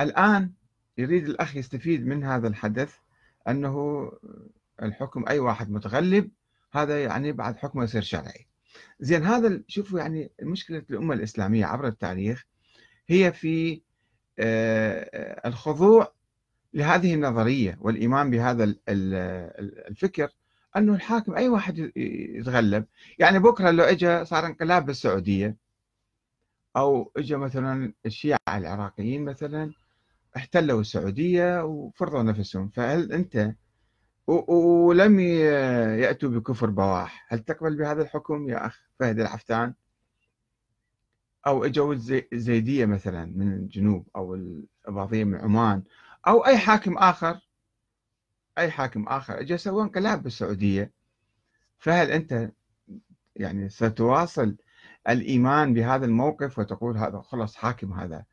الآن 0.00 0.52
يريد 0.98 1.28
الأخ 1.28 1.56
يستفيد 1.56 2.06
من 2.06 2.24
هذا 2.24 2.48
الحدث 2.48 2.94
أنه 3.48 4.12
الحكم 4.82 5.24
أي 5.28 5.38
واحد 5.38 5.70
متغلب 5.70 6.30
هذا 6.72 7.04
يعني 7.04 7.32
بعد 7.32 7.56
حكمه 7.56 7.84
يصير 7.84 8.02
شرعي. 8.02 8.46
زين 9.00 9.24
هذا 9.24 9.62
شوفوا 9.68 9.98
يعني 10.00 10.32
مشكلة 10.42 10.82
الأمة 10.90 11.14
الإسلامية 11.14 11.66
عبر 11.66 11.86
التاريخ 11.86 12.44
هي 13.08 13.32
في 13.32 13.82
الخضوع 15.46 16.12
لهذه 16.74 17.14
النظرية 17.14 17.78
والإيمان 17.80 18.30
بهذا 18.30 18.74
الفكر 18.88 20.28
أنه 20.76 20.94
الحاكم 20.94 21.34
أي 21.34 21.48
واحد 21.48 21.92
يتغلب. 21.96 22.84
يعني 23.18 23.38
بكرة 23.38 23.70
لو 23.70 23.84
إجا 23.84 24.24
صار 24.24 24.46
انقلاب 24.46 24.86
بالسعودية 24.86 25.56
أو 26.76 27.12
إجا 27.16 27.36
مثلا 27.36 27.92
الشيعة 28.06 28.38
العراقيين 28.48 29.24
مثلا 29.24 29.72
احتلوا 30.36 30.80
السعودية 30.80 31.64
وفرضوا 31.64 32.22
نفسهم 32.22 32.68
فهل 32.68 33.12
أنت 33.12 33.54
ولم 34.26 35.20
يأتوا 36.00 36.28
بكفر 36.28 36.70
بواح 36.70 37.26
هل 37.28 37.38
تقبل 37.38 37.76
بهذا 37.76 38.02
الحكم 38.02 38.48
يا 38.48 38.66
أخ 38.66 38.80
فهد 39.00 39.20
العفتان؟ 39.20 39.74
أو 41.46 41.64
إجوا 41.64 41.94
الزيدية 42.32 42.86
مثلا 42.86 43.24
من 43.24 43.52
الجنوب 43.52 44.08
أو 44.16 44.34
الإباضية 44.34 45.24
من 45.24 45.34
عمان 45.34 45.82
أو 46.26 46.46
أي 46.46 46.58
حاكم 46.58 46.98
آخر 46.98 47.40
أي 48.58 48.70
حاكم 48.70 49.08
آخر. 49.08 49.40
إجا 49.40 49.56
سوى 49.56 49.82
انقلاب 49.82 50.22
بالسعودية. 50.22 50.92
فهل 51.78 52.10
أنت 52.10 52.50
يعني 53.36 53.68
ستواصل 53.68 54.56
الإيمان 55.08 55.74
بهذا 55.74 56.06
الموقف 56.06 56.58
وتقول 56.58 56.96
هذا 56.96 57.20
خلص 57.20 57.54
حاكم 57.56 57.92
هذا 57.92 58.24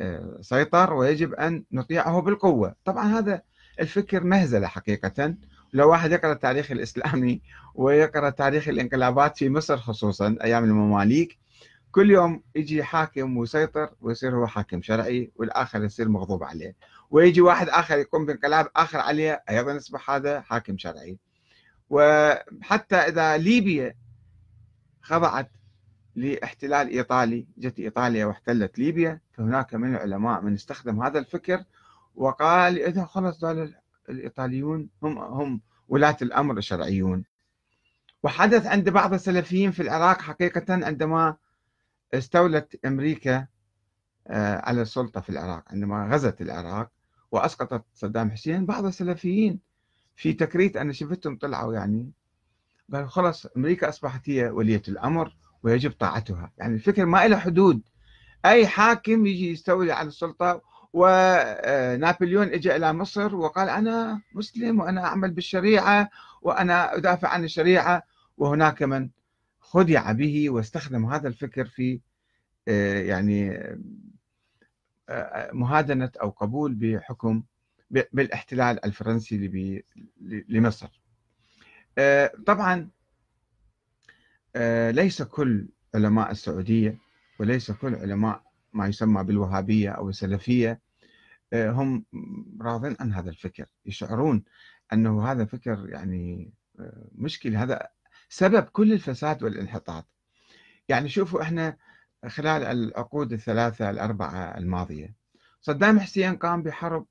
آه، 0.00 0.38
سيطر 0.40 0.92
ويجب 0.92 1.34
أن 1.34 1.64
نطيعه 1.72 2.20
بالقوة؟ 2.20 2.74
طبعا 2.84 3.18
هذا 3.18 3.42
الفكر 3.80 4.24
مهزلة 4.24 4.66
حقيقة. 4.66 5.34
لو 5.72 5.90
واحد 5.90 6.12
يقرأ 6.12 6.32
التاريخ 6.32 6.70
الإسلامي 6.70 7.42
ويقرأ 7.74 8.30
تاريخ 8.30 8.68
الإنقلابات 8.68 9.38
في 9.38 9.50
مصر 9.50 9.76
خصوصا 9.76 10.36
أيام 10.42 10.64
المماليك 10.64 11.38
كل 11.92 12.10
يوم 12.10 12.42
يجي 12.54 12.84
حاكم 12.84 13.36
ويسيطر 13.36 13.90
ويصير 14.00 14.36
هو 14.36 14.46
حاكم 14.46 14.82
شرعي 14.82 15.32
والآخر 15.36 15.84
يصير 15.84 16.08
مغضوب 16.08 16.44
عليه. 16.44 16.76
ويجي 17.10 17.40
واحد 17.40 17.68
آخر 17.68 17.98
يقوم 17.98 18.26
بانقلاب 18.26 18.68
آخر 18.76 18.98
عليه 18.98 19.42
أيضا 19.50 19.72
يصبح 19.72 20.10
هذا 20.10 20.40
حاكم 20.40 20.78
شرعي. 20.78 21.18
وحتى 21.90 22.96
إذا 22.96 23.36
ليبيا 23.36 23.94
خضعت 25.02 25.50
لاحتلال 26.16 26.88
إيطالي 26.88 27.46
جت 27.58 27.78
إيطاليا 27.78 28.26
واحتلت 28.26 28.78
ليبيا 28.78 29.20
فهناك 29.32 29.74
من 29.74 29.94
العلماء 29.94 30.40
من 30.42 30.54
استخدم 30.54 31.02
هذا 31.02 31.18
الفكر 31.18 31.64
وقال 32.14 32.82
إذا 32.82 33.04
خلص 33.04 33.44
الإيطاليون 34.08 34.88
هم 35.02 35.18
هم 35.18 35.60
ولاة 35.88 36.16
الأمر 36.22 36.58
الشرعيون. 36.58 37.24
وحدث 38.22 38.66
عند 38.66 38.88
بعض 38.88 39.14
السلفيين 39.14 39.70
في 39.70 39.82
العراق 39.82 40.20
حقيقة 40.20 40.64
عندما 40.68 41.36
استولت 42.14 42.84
أمريكا 42.84 43.46
آه، 44.26 44.56
على 44.58 44.82
السلطة 44.82 45.20
في 45.20 45.30
العراق 45.30 45.64
عندما 45.66 46.08
غزت 46.12 46.40
العراق 46.40 46.90
وأسقطت 47.32 47.84
صدام 47.94 48.30
حسين. 48.30 48.66
بعض 48.66 48.84
السلفيين 48.84 49.58
في 50.16 50.32
تكريت 50.32 50.76
أنا 50.76 50.92
شفتهم 50.92 51.36
طلعوا 51.36 51.74
يعني 51.74 52.10
قالوا 52.92 53.08
خلاص 53.08 53.46
أمريكا 53.46 53.88
أصبحت 53.88 54.28
هي 54.28 54.50
ولية 54.50 54.82
الأمر 54.88 55.36
ويجب 55.62 55.90
طاعتها. 55.90 56.52
يعني 56.58 56.74
الفكر 56.74 57.06
ما 57.06 57.28
له 57.28 57.38
حدود. 57.38 57.82
أي 58.44 58.66
حاكم 58.66 59.26
يجي 59.26 59.50
يستولي 59.50 59.92
على 59.92 60.08
السلطة 60.08 60.62
ونابليون 60.92 62.46
اجى 62.48 62.76
إلى 62.76 62.92
مصر 62.92 63.36
وقال 63.36 63.68
أنا 63.68 64.20
مسلم 64.34 64.80
وأنا 64.80 65.04
أعمل 65.04 65.30
بالشريعة 65.30 66.10
وأنا 66.42 66.96
أدافع 66.96 67.28
عن 67.28 67.44
الشريعة 67.44 68.02
وهناك 68.38 68.82
من 68.82 69.08
خدع 69.60 70.12
به 70.12 70.50
واستخدم 70.50 71.06
هذا 71.06 71.28
الفكر 71.28 71.64
في 71.64 72.00
آه، 72.68 73.00
يعني 73.00 73.58
مهادنة 75.52 76.10
أو 76.22 76.30
قبول 76.30 76.74
بحكم 76.74 77.42
بالاحتلال 77.90 78.84
الفرنسي 78.84 79.82
لمصر. 80.48 81.00
طبعا 82.46 82.90
ليس 84.90 85.22
كل 85.22 85.68
علماء 85.94 86.30
السعودية 86.30 86.98
وليس 87.40 87.70
كل 87.70 87.94
علماء 87.94 88.42
ما 88.72 88.88
يسمى 88.88 89.24
بالوهابية 89.24 89.90
أو 89.90 90.08
السلفية 90.08 90.80
هم 91.54 92.04
راضين 92.60 92.96
عن 93.00 93.12
هذا 93.12 93.30
الفكر 93.30 93.66
يشعرون 93.86 94.44
أنه 94.92 95.30
هذا 95.30 95.44
فكر 95.44 95.88
يعني 95.88 96.52
مشكل 97.12 97.56
هذا 97.56 97.88
سبب 98.30 98.62
كل 98.62 98.92
الفساد 98.92 99.42
والانحطاط. 99.42 100.06
يعني 100.88 101.08
شوفوا 101.08 101.42
إحنا 101.42 101.76
خلال 102.28 102.62
العقود 102.62 103.32
الثلاثة 103.32 103.90
الأربعة 103.90 104.58
الماضية 104.58 105.14
صدام 105.60 106.00
حسين 106.00 106.36
قام 106.36 106.62
بحرب 106.62 107.06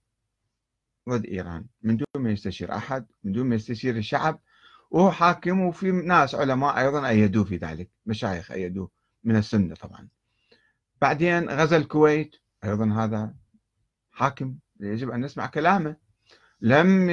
ضد 1.10 1.26
إيران 1.26 1.66
من 1.82 1.98
دون 1.98 2.24
ما 2.24 2.32
يستشير 2.32 2.76
أحد 2.76 3.06
من 3.24 3.32
دون 3.32 3.46
ما 3.46 3.56
يستشير 3.56 3.98
الشعب 3.98 4.40
وهو 4.92 5.12
حاكم 5.12 5.62
وفي 5.62 5.92
ناس 5.92 6.36
علماء 6.36 6.78
أيضا 6.80 7.08
أيدوه 7.08 7.44
في 7.44 7.58
ذلك 7.58 7.90
مشايخ 8.06 8.52
أيدوه 8.52 8.90
من 9.24 9.36
السنة 9.36 9.76
طبعا. 9.76 10.08
بعدين 11.02 11.50
غزا 11.50 11.78
الكويت 11.78 12.36
أيضا 12.64 12.94
هذا 12.94 13.34
حاكم 14.12 14.56
يجب 14.80 15.10
أن 15.10 15.22
نسمع 15.22 15.46
كلامه. 15.46 15.96
لم 16.62 17.08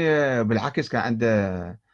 بالعكس 0.49 0.89
كان 0.89 1.01
عنده 1.01 1.86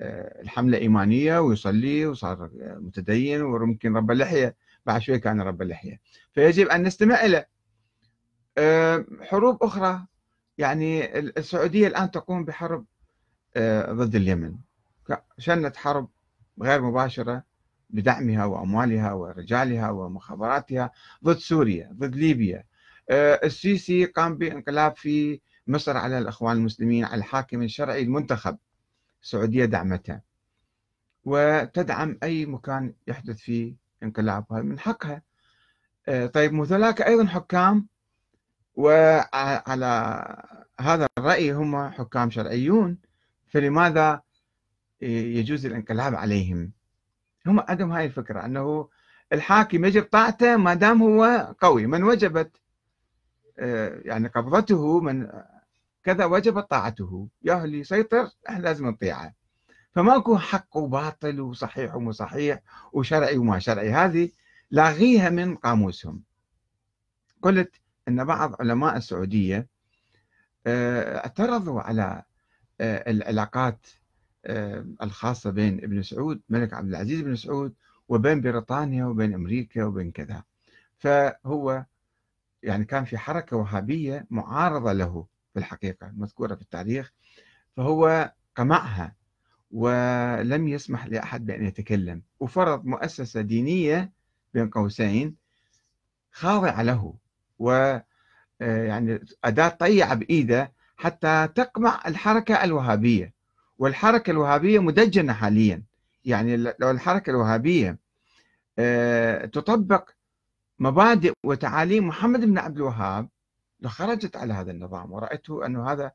الحملة 0.00 0.78
إيمانية 0.78 1.38
ويصلي 1.38 2.06
وصار 2.06 2.50
متدين 2.60 3.42
ويمكن 3.42 3.96
رب 3.96 4.10
اللحية 4.10 4.56
بعد 4.86 5.00
شوي 5.00 5.18
كان 5.18 5.40
رب 5.40 5.62
اللحية. 5.62 6.00
فيجب 6.32 6.66
أن 6.68 6.82
نستمع 6.82 7.24
إلى 7.24 7.44
آه، 8.58 9.04
حروب 9.22 9.62
أخرى. 9.62 10.06
يعني 10.58 11.18
السعودية 11.18 11.86
الآن 11.86 12.10
تقوم 12.10 12.44
بحرب 12.44 12.84
آه، 13.56 13.92
ضد 13.92 14.14
اليمن. 14.14 14.54
شنت 15.38 15.76
حرب 15.76 16.08
غير 16.62 16.82
مباشرة 16.82 17.42
بدعمها 17.90 18.44
وأموالها 18.44 19.12
ورجالها 19.12 19.90
ومخابراتها 19.90 20.90
ضد 21.24 21.38
سوريا 21.38 21.90
ضد 21.92 22.16
ليبيا. 22.16 22.64
السيسي 23.44 24.04
قام 24.04 24.38
بانقلاب 24.38 24.96
في 24.96 25.40
مصر 25.66 25.96
على 25.96 26.18
الأخوان 26.18 26.56
المسلمين 26.56 27.04
على 27.04 27.14
الحاكم 27.18 27.62
الشرعي 27.62 28.02
المنتخب. 28.02 28.58
السعودية 29.22 29.64
دعمتها. 29.64 30.22
وتدعم 31.24 32.18
أي 32.22 32.46
مكان 32.46 32.94
يحدث 33.06 33.36
فيه 33.36 33.74
انقلاب 34.02 34.52
هذا 34.52 34.62
من 34.62 34.78
حقها. 34.78 35.22
آه، 36.08 36.26
طيب 36.26 36.52
مثلاك 36.52 37.02
أيضا 37.02 37.26
حكام 37.26 37.86
وعلى 38.74 39.86
هذا 40.80 41.08
الرأي 41.18 41.52
هم 41.52 41.88
حكام 41.88 42.30
شرعيون 42.30 42.98
فلماذا 43.46 44.22
يجوز 45.00 45.66
الانقلاب 45.66 46.14
عليهم؟ 46.14 46.72
هم 47.46 47.60
عندهم 47.60 47.92
هاي 47.92 48.06
الفكرة 48.06 48.44
أنه 48.44 48.88
الحاكم 49.32 49.84
يجب 49.84 50.02
طاعته 50.02 50.56
ما 50.56 50.74
دام 50.74 51.02
هو 51.02 51.54
قوي. 51.60 51.86
من 51.86 52.02
وجبت 52.02 52.50
آه، 53.58 54.00
يعني 54.04 54.28
قبضته 54.28 55.00
من 55.00 55.28
كذا 56.08 56.24
وجبت 56.24 56.70
طاعته. 56.70 57.28
يا 57.42 57.64
اللي 57.64 57.78
يسيطر 57.78 58.30
إحنا 58.48 58.62
لازم 58.62 58.86
نطيعه. 58.86 59.34
فماكو 59.94 60.38
حق 60.38 60.76
وباطل 60.76 61.40
وصحيح 61.40 61.94
ومو 61.94 62.12
صحيح 62.12 62.60
وشرعي 62.92 63.38
وما 63.38 63.58
شرعي. 63.58 63.90
هذه 63.90 64.30
لاغيها 64.70 65.30
من 65.30 65.56
قاموسهم. 65.56 66.22
قلت 67.42 67.74
إن 68.08 68.24
بعض 68.24 68.54
علماء 68.60 68.96
السعودية 68.96 69.68
آه، 70.66 71.16
اعترضوا 71.16 71.80
على 71.80 72.22
آه، 72.80 73.10
العلاقات 73.10 73.86
آه، 74.44 74.86
الخاصة 75.02 75.50
بين 75.50 75.84
ابن 75.84 76.02
سعود 76.02 76.40
ملك 76.48 76.74
عبد 76.74 76.88
العزيز 76.88 77.20
بن 77.20 77.36
سعود 77.36 77.74
وبين 78.08 78.40
بريطانيا 78.40 79.04
وبين 79.04 79.34
أمريكا 79.34 79.84
وبين 79.84 80.10
كذا. 80.10 80.42
فهو 80.98 81.84
يعني 82.62 82.84
كان 82.84 83.04
في 83.04 83.18
حركة 83.18 83.56
وهابية 83.56 84.26
معارضة 84.30 84.92
له. 84.92 85.37
في 85.58 85.64
الحقيقة 85.64 86.12
مذكورة 86.16 86.54
في 86.54 86.62
التاريخ 86.62 87.12
فهو 87.76 88.32
قمعها 88.56 89.16
ولم 89.70 90.68
يسمح 90.68 91.06
لأحد 91.06 91.46
بأن 91.46 91.64
يتكلم. 91.64 92.22
وفرض 92.40 92.84
مؤسسة 92.84 93.40
دينية 93.40 94.12
بين 94.54 94.70
قوسين 94.70 95.36
خاضعة 96.32 96.82
له 96.82 97.14
و 97.58 97.70
آه، 98.60 98.84
يعني 98.84 99.20
أداة 99.44 99.68
طيعة 99.68 100.14
بإيده 100.14 100.72
حتى 100.96 101.48
تقمع 101.54 102.02
الحركة 102.06 102.64
الوهابية. 102.64 103.32
والحركة 103.78 104.30
الوهابية 104.30 104.78
مدجنة 104.78 105.32
حاليا. 105.32 105.82
يعني 106.24 106.56
لو 106.56 106.90
الحركة 106.90 107.30
الوهابية 107.30 107.98
آه، 108.78 109.46
تطبق 109.46 110.10
مبادئ 110.78 111.32
وتعاليم 111.44 112.08
محمد 112.08 112.40
بن 112.44 112.58
عبد 112.58 112.76
الوهاب 112.76 113.28
لخرجت 113.80 114.36
على 114.36 114.54
هذا 114.54 114.70
النظام 114.70 115.12
ورأيته 115.12 115.66
أنه 115.66 115.92
هذا 115.92 116.12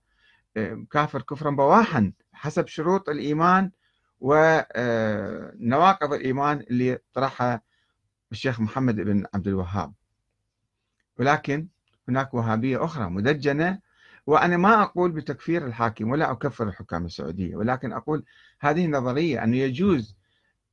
آه، 0.57 0.85
كافر 0.91 1.21
كفرا 1.21 1.51
بواحا 1.51 2.13
حسب 2.33 2.67
شروط 2.67 3.09
الإيمان 3.09 3.71
ونواقض 4.19 6.13
الإيمان 6.13 6.59
اللي 6.59 6.99
طرحها 7.13 7.61
الشيخ 8.31 8.59
محمد 8.59 8.95
بن 8.95 9.25
عبد 9.33 9.47
الوهاب. 9.47 9.93
ولكن 11.19 11.67
هناك 12.09 12.33
وهابية 12.33 12.83
أخرى 12.83 13.09
مدجنة 13.09 13.79
وأنا 14.27 14.57
ما 14.57 14.81
أقول 14.83 15.11
بتكفير 15.11 15.67
الحاكم 15.67 16.09
ولا 16.09 16.31
أكفر 16.31 16.67
الحكام 16.67 17.05
السعودية 17.05 17.55
ولكن 17.55 17.93
أقول 17.93 18.23
هذه 18.59 18.87
نظرية 18.87 19.43
أنه 19.43 19.57
يجوز 19.57 20.15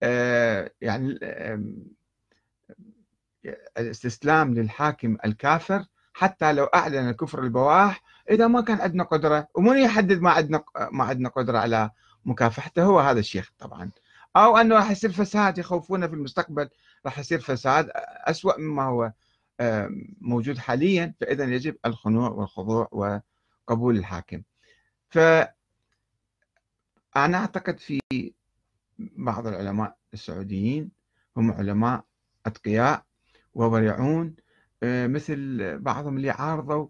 آه، 0.03 0.70
يعني 0.81 1.18
الاستسلام 3.79 4.55
للحاكم 4.55 5.16
الكافر 5.24 5.85
حتى 6.12 6.53
لو 6.53 6.64
أعلن 6.64 7.09
الكفر 7.09 7.42
البواح 7.44 8.03
إذا 8.31 8.46
ما 8.46 8.61
كان 8.61 8.81
عندنا 8.81 9.05
قدرة 9.05 9.49
ومن 9.55 9.79
يحدد 9.79 10.20
ما 10.20 10.31
عندنا 10.31 10.64
ما 10.92 11.05
عندنا 11.05 11.29
قدرة 11.29 11.59
على 11.59 11.90
مكافحته 12.25 12.83
هو 12.85 13.01
هذا 13.01 13.20
الشيخ 13.20 13.53
طبعا. 13.59 13.90
أو 14.37 14.57
أنه 14.57 14.75
راح 14.75 14.90
يصير 14.90 15.12
فساد 15.12 15.59
يخوفونا 15.59 16.09
في 16.09 16.14
المستقبل 16.14 16.68
راح 17.07 17.18
يصير 17.18 17.40
فساد 17.40 17.90
اسوء 17.94 18.61
مما 18.61 18.83
هو 18.83 19.12
موجود 20.20 20.59
حاليا 20.59 21.14
فاذا 21.20 21.44
يجب 21.44 21.77
الخنوع 21.87 22.29
والخضوع 22.31 22.88
وقبول 22.92 23.96
الحاكم. 23.96 24.42
ف 25.11 25.18
أنا 27.16 27.38
أعتقد 27.38 27.79
في 27.79 28.01
بعض 28.99 29.46
العلماء 29.46 29.96
السعوديين 30.14 30.90
هم 31.37 31.53
علماء 31.53 32.05
أتقياء 32.46 33.05
وورعون 33.55 34.27
آه، 34.27 34.50
مثل 34.85 35.79
بعضهم 35.79 36.16
اللي 36.16 36.31
عارضوا 36.31 36.88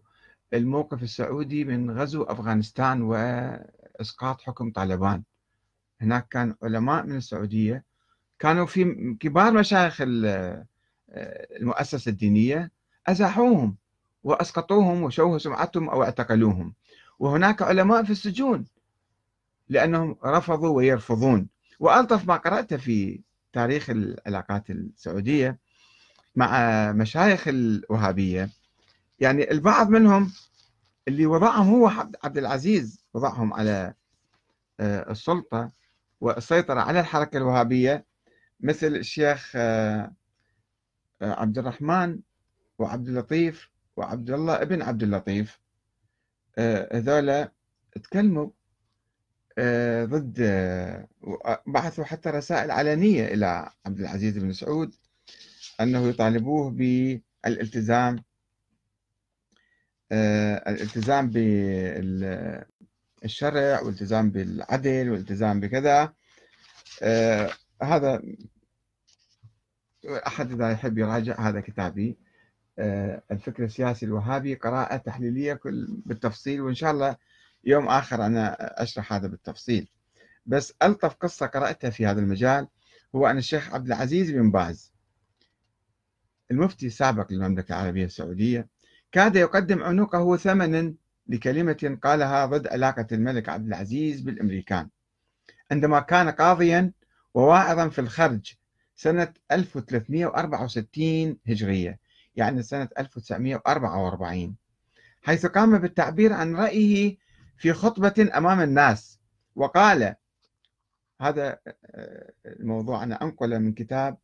الموقف 0.54 1.02
السعودي 1.02 1.64
من 1.64 1.90
غزو 1.90 2.22
أفغانستان 2.22 3.02
وإسقاط 3.02 4.40
حكم 4.40 4.70
طالبان. 4.70 5.22
هناك 6.00 6.28
كان 6.28 6.54
علماء 6.62 7.06
من 7.06 7.16
السعودية 7.16 7.84
كانوا 8.38 8.66
في 8.66 9.14
كبار 9.20 9.52
مشايخ 9.52 10.00
آه، 10.00 10.66
المؤسسة 11.56 12.10
الدينية 12.10 12.70
أزاحوهم 13.06 13.76
وأسقطوهم 14.22 15.02
وشوهوا 15.02 15.38
سمعتهم 15.38 15.88
أو 15.88 16.02
اعتقلوهم. 16.02 16.74
وهناك 17.18 17.62
علماء 17.62 18.04
في 18.04 18.10
السجون 18.10 18.66
لأنهم 19.68 20.16
رفضوا 20.24 20.76
ويرفضون. 20.76 21.48
وألطف 21.80 22.28
ما 22.28 22.36
قرأته 22.36 22.76
في 22.76 23.20
تاريخ 23.52 23.90
العلاقات 23.90 24.70
السعودية 24.70 25.58
مع 26.36 26.92
مشايخ 26.92 27.48
الوهابية. 27.48 28.50
يعني 29.20 29.50
البعض 29.50 29.88
منهم 29.88 30.32
اللي 31.08 31.26
وضعهم 31.26 31.68
هو 31.68 31.88
عبد 32.24 32.38
العزيز 32.38 33.04
وضعهم 33.14 33.54
على 33.54 33.94
آه، 34.80 35.10
السلطة 35.10 35.72
والسيطرة 36.20 36.80
على 36.80 37.00
الحركة 37.00 37.36
الوهابية 37.36 38.06
مثل 38.60 38.86
الشيخ 38.86 39.52
آه، 39.56 40.12
آه، 41.22 41.32
عبد 41.40 41.58
الرحمن 41.58 42.20
وعبد 42.78 43.08
اللطيف 43.08 43.70
وعبد 43.96 44.30
الله 44.30 44.62
ابن 44.62 44.82
عبد 44.82 45.02
اللطيف. 45.02 45.60
هذولا 46.92 47.52
تكلموا 48.02 48.50
ضد 50.04 50.40
بعثوا 51.66 52.04
حتى 52.04 52.30
رسائل 52.30 52.70
علنية 52.70 53.24
إلى 53.24 53.70
عبد 53.86 54.00
العزيز 54.00 54.38
بن 54.38 54.52
سعود 54.52 54.94
أنه 55.80 56.08
يطالبوه 56.08 56.70
بالالتزام 56.70 58.16
آه، 60.12 60.70
الالتزام 60.70 61.30
بالشرع 63.22 63.80
والالتزام 63.80 64.30
بالعدل 64.30 65.10
والالتزام 65.10 65.60
بكذا. 65.60 66.12
آه، 67.02 67.50
هذا 67.82 68.22
أحد 70.26 70.52
إذا 70.52 70.70
يحب 70.70 70.98
يراجع 70.98 71.40
هذا 71.40 71.60
كتابي. 71.60 72.18
آه، 72.78 73.22
الفكر 73.30 73.64
السياسي 73.64 74.06
الوهابي 74.06 74.54
قراءة 74.54 74.96
تحليلية 74.96 75.60
بالتفصيل 76.06 76.60
وإن 76.60 76.74
شاء 76.74 76.90
الله 76.90 77.16
يوم 77.64 77.88
آخر 77.88 78.26
أنا 78.26 78.56
أشرح 78.82 79.12
هذا 79.12 79.28
بالتفصيل. 79.28 79.88
بس 80.46 80.74
ألطف 80.82 81.14
قصة 81.14 81.46
قرأتها 81.46 81.90
في 81.90 82.06
هذا 82.06 82.20
المجال 82.20 82.68
هو 83.14 83.26
أن 83.26 83.38
الشيخ 83.38 83.74
عبد 83.74 83.86
العزيز 83.86 84.30
بن 84.30 84.50
باز. 84.50 84.92
المفتي 86.50 86.86
السابق 86.86 87.32
للمملكة 87.32 87.72
العربية 87.72 88.04
السعودية 88.04 88.68
كاد 89.12 89.36
يقدم 89.36 89.82
عنقه 89.82 90.36
ثمنا 90.36 90.94
لكلمة 91.26 91.98
قالها 92.02 92.46
ضد 92.46 92.66
علاقة 92.66 93.06
الملك 93.12 93.48
عبد 93.48 93.66
العزيز 93.66 94.20
بالأمريكان 94.20 94.88
عندما 95.70 96.00
كان 96.00 96.28
قاضيا 96.30 96.92
وواعظا 97.34 97.88
في 97.88 97.98
الخرج 97.98 98.54
سنة 98.96 99.32
1364 99.52 101.36
هجرية 101.48 101.98
يعني 102.36 102.62
سنة 102.62 102.88
1944 102.98 104.56
حيث 105.22 105.46
قام 105.46 105.78
بالتعبير 105.78 106.32
عن 106.32 106.56
رأيه 106.56 107.16
في 107.56 107.72
خطبة 107.72 108.30
أمام 108.34 108.60
الناس 108.60 109.20
وقال 109.56 110.14
هذا 111.20 111.58
آه، 111.86 112.32
الموضوع 112.46 113.02
أنا 113.02 113.22
أنقله 113.22 113.58
من 113.58 113.72
كتاب 113.72 114.18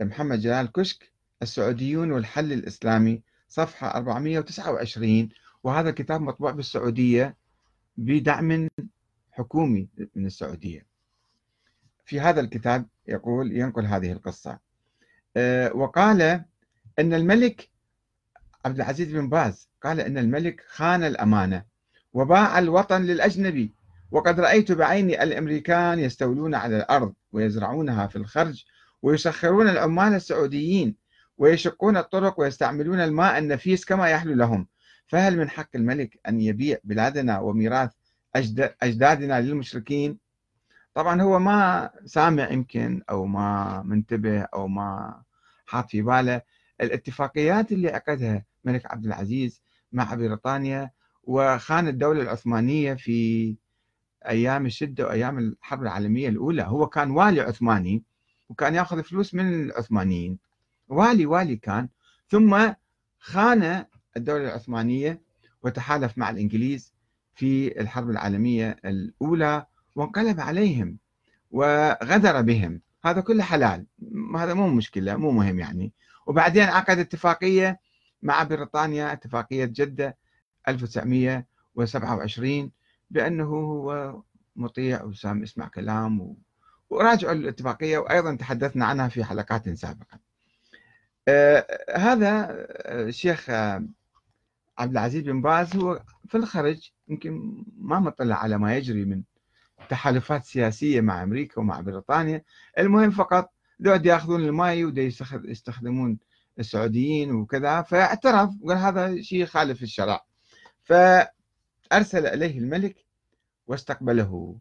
محمد 0.00 0.40
جلال 0.40 0.72
كشك 0.72 1.12
السعوديون 1.42 2.12
والحل 2.12 2.52
الإسلامي 2.52 3.22
صفحة 3.48 3.96
429 3.96 5.28
وهذا 5.62 5.90
كتاب 5.90 6.20
مطبوع 6.20 6.50
بالسعودية 6.50 7.36
بدعم 7.96 8.68
حكومي 9.32 9.88
من 10.14 10.26
السعودية. 10.26 10.86
في 12.04 12.20
هذا 12.20 12.40
الكتاب 12.40 12.86
يقول 13.08 13.52
ينقل 13.52 13.86
هذه 13.86 14.12
القصة. 14.12 14.58
آه، 15.36 15.72
وقال 15.76 16.22
أن 16.98 17.14
الملك 17.14 17.70
عبد 18.64 18.76
العزيز 18.76 19.12
بن 19.12 19.28
باز 19.28 19.68
قال 19.82 20.00
أن 20.00 20.18
الملك 20.18 20.64
خان 20.68 21.04
الأمانة 21.04 21.64
وباع 22.12 22.58
الوطن 22.58 23.02
للأجنبي 23.02 23.74
وقد 24.10 24.40
رأيت 24.40 24.72
بعيني 24.72 25.22
الأمريكان 25.22 25.98
يستولون 25.98 26.54
على 26.54 26.76
الأرض 26.76 27.14
ويزرعونها 27.32 28.06
في 28.06 28.16
الخرج 28.16 28.64
ويسخرون 29.02 29.68
العمال 29.68 30.14
السعوديين 30.14 30.96
ويشقون 31.38 31.96
الطرق 31.96 32.40
ويستعملون 32.40 33.00
الماء 33.00 33.38
النفيس 33.38 33.84
كما 33.84 34.08
يحلو 34.08 34.34
لهم. 34.34 34.66
فهل 35.06 35.38
من 35.38 35.50
حق 35.50 35.68
الملك 35.74 36.18
أن 36.28 36.40
يبيع 36.40 36.78
بلادنا 36.84 37.40
وميراث 37.40 37.90
أجدادنا 38.82 39.40
للمشركين؟ 39.40 40.18
طبعا 40.94 41.22
هو 41.22 41.38
ما 41.38 41.90
سامع 42.04 42.50
يمكن 42.50 43.02
أو 43.10 43.26
ما 43.26 43.82
منتبه 43.82 44.40
أو 44.40 44.68
ما 44.68 45.22
حاط 45.66 45.90
في 45.90 46.02
باله. 46.02 46.42
الاتفاقيات 46.80 47.72
اللي 47.72 47.88
عقدها 47.88 48.44
الملك 48.64 48.86
عبد 48.92 49.06
العزيز 49.06 49.62
مع 49.92 50.14
بريطانيا 50.14 50.90
وخان 51.22 51.88
الدولة 51.88 52.22
العثمانية 52.22 52.94
في 52.94 53.56
أيام 54.28 54.66
الشدة 54.66 55.06
وأيام 55.06 55.38
الحرب 55.38 55.82
العالمية 55.82 56.28
الأولى 56.28 56.62
هو 56.62 56.86
كان 56.86 57.10
والي 57.10 57.40
عثماني 57.40 58.02
وكان 58.48 58.74
يأخذ 58.74 59.02
فلوس 59.02 59.34
من 59.34 59.64
العثمانيين. 59.64 60.38
والي 60.88 61.26
والي 61.26 61.56
كان. 61.56 61.88
ثم 62.28 62.72
خان 63.18 63.84
الدولة 64.16 64.44
العثمانية 64.44 65.22
وتحالف 65.62 66.18
مع 66.18 66.30
الإنجليز 66.30 66.94
في 67.34 67.80
الحرب 67.80 68.10
العالمية 68.10 68.76
الأولى 68.84 69.66
وانقلب 69.94 70.40
عليهم 70.40 70.98
وغدر 71.50 72.42
بهم. 72.42 72.80
هذا 73.04 73.20
كله 73.20 73.42
حلال. 73.42 73.86
هذا 74.36 74.54
مو 74.54 74.68
مشكلة 74.68 75.16
مو 75.16 75.30
مهم 75.30 75.58
يعني. 75.58 75.92
وبعدين 76.26 76.62
عقد 76.62 76.98
اتفاقية 76.98 77.80
مع 78.22 78.42
بريطانيا 78.42 79.12
اتفاقية 79.12 79.64
جدة 79.64 80.16
1927 80.68 82.70
بأنه 83.10 83.44
هو 83.44 84.22
مطيع 84.56 85.02
وسام 85.02 85.42
يسمع 85.42 85.68
كلام 85.68 86.20
و... 86.20 86.36
وراجعوا 86.90 87.32
الاتفاقية 87.32 87.98
وأيضا 87.98 88.34
تحدثنا 88.34 88.86
عنها 88.86 89.08
في 89.08 89.24
حلقات 89.24 89.68
سابقة 89.68 90.25
هذا 91.96 92.48
الشيخ 92.88 93.50
عبد 94.78 94.90
العزيز 94.90 95.22
بن 95.22 95.42
باز 95.42 95.76
هو 95.76 96.02
في 96.28 96.36
الخرج 96.36 96.90
يمكن 97.08 97.64
ما 97.78 98.00
مطلع 98.00 98.36
على 98.36 98.58
ما 98.58 98.76
يجري 98.76 99.04
من 99.04 99.22
تحالفات 99.88 100.44
سياسية 100.44 101.00
مع 101.00 101.22
أمريكا 101.22 101.60
ومع 101.60 101.80
بريطانيا. 101.80 102.42
المهم 102.78 103.10
فقط 103.10 103.52
دول 103.78 104.06
ياخذون 104.06 104.44
الماي 104.44 104.92
يستخدمون 105.44 106.18
السعوديين 106.58 107.30
وكذا. 107.30 107.82
فاعترف 107.82 108.50
وقال 108.60 108.78
هذا 108.78 109.22
شيء 109.22 109.44
خالف 109.44 109.82
الشرع. 109.82 110.24
فأرسل 110.82 112.26
إليه 112.26 112.58
الملك 112.58 113.04
واستقبله 113.66 114.56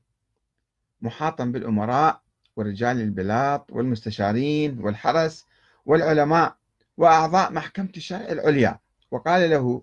محاطا 1.02 1.46
بالأمراء 1.46 2.22
ورجال 2.56 3.02
البلاط 3.02 3.72
والمستشارين 3.72 4.80
والحرس 4.80 5.46
والعلماء 5.86 6.56
وأعضاء 6.98 7.52
محكمة 7.52 7.90
الشرع 7.98 8.20
العليا. 8.30 8.80
وقال 9.12 9.50
له 9.50 9.82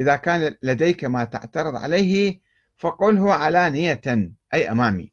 إذا 0.00 0.16
كان 0.16 0.54
لديك 0.62 1.04
ما 1.04 1.24
تعترض 1.24 1.76
عليه 1.76 2.40
فقله 2.76 3.34
علانية 3.34 4.00
أي 4.54 4.70
أمامي 4.70 5.12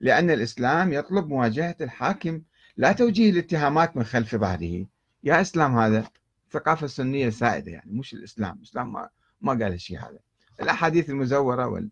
لأن 0.00 0.30
الإسلام 0.30 0.92
يطلب 0.92 1.28
مواجهة 1.28 1.76
الحاكم 1.80 2.42
لا 2.76 2.92
توجيه 2.92 3.30
الاتهامات 3.30 3.96
من 3.96 4.04
خلف 4.04 4.36
ظهره 4.36 4.86
يا 5.24 5.40
إسلام 5.40 5.78
هذا 5.78 6.04
الثقافة 6.46 6.84
السنية 6.84 7.30
سائدة 7.30 7.72
يعني 7.72 7.92
مش 7.92 8.14
الإسلام. 8.14 8.56
الإسلام 8.56 8.92
ما, 8.92 9.08
ما 9.40 9.52
قال 9.52 9.72
الشيء 9.72 9.98
هذا. 9.98 10.18
الأحاديث 10.60 11.10
المزورة 11.10 11.66
وال... 11.66 11.90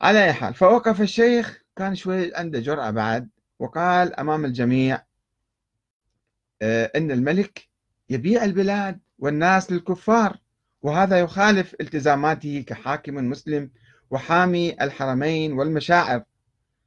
على 0.00 0.24
أي 0.24 0.32
حال 0.32 0.54
فوقف 0.54 1.00
الشيخ 1.00 1.62
كان 1.76 1.94
شوي 1.94 2.34
عنده 2.34 2.60
جرأة 2.60 2.90
بعد 2.90 3.28
وقال 3.58 4.14
أمام 4.14 4.44
الجميع 4.44 5.02
أن 6.62 7.10
الملك 7.10 7.68
يبيع 8.10 8.44
البلاد 8.44 9.00
والناس 9.18 9.72
للكفار 9.72 10.38
وهذا 10.82 11.20
يخالف 11.20 11.74
التزاماته 11.80 12.64
كحاكم 12.66 13.14
مسلم 13.14 13.70
وحامي 14.10 14.82
الحرمين 14.82 15.52
والمشاعر. 15.52 16.24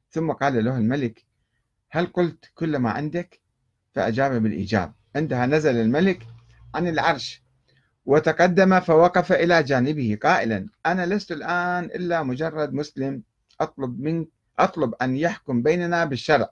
ثم 0.09 0.31
قال 0.31 0.65
له 0.65 0.77
الملك 0.77 1.25
هل 1.89 2.05
قلت 2.05 2.51
كل 2.55 2.77
ما 2.77 2.91
عندك؟ 2.91 3.41
فأجاب 3.93 4.43
بالإيجاب 4.43 4.93
عندها 5.15 5.45
نزل 5.45 5.75
الملك 5.75 6.27
عن 6.75 6.87
العرش 6.87 7.43
وتقدم 8.05 8.79
فوقف 8.79 9.31
إلى 9.31 9.63
جانبه 9.63 10.17
قائلا 10.21 10.67
أنا 10.85 11.05
لست 11.05 11.31
الآن 11.31 11.83
إلا 11.85 12.23
مجرد 12.23 12.73
مسلم 12.73 13.23
أطلب 13.61 13.99
من 13.99 14.25
أطلب 14.59 14.93
أن 15.01 15.17
يحكم 15.17 15.61
بيننا 15.61 16.05
بالشرع. 16.05 16.49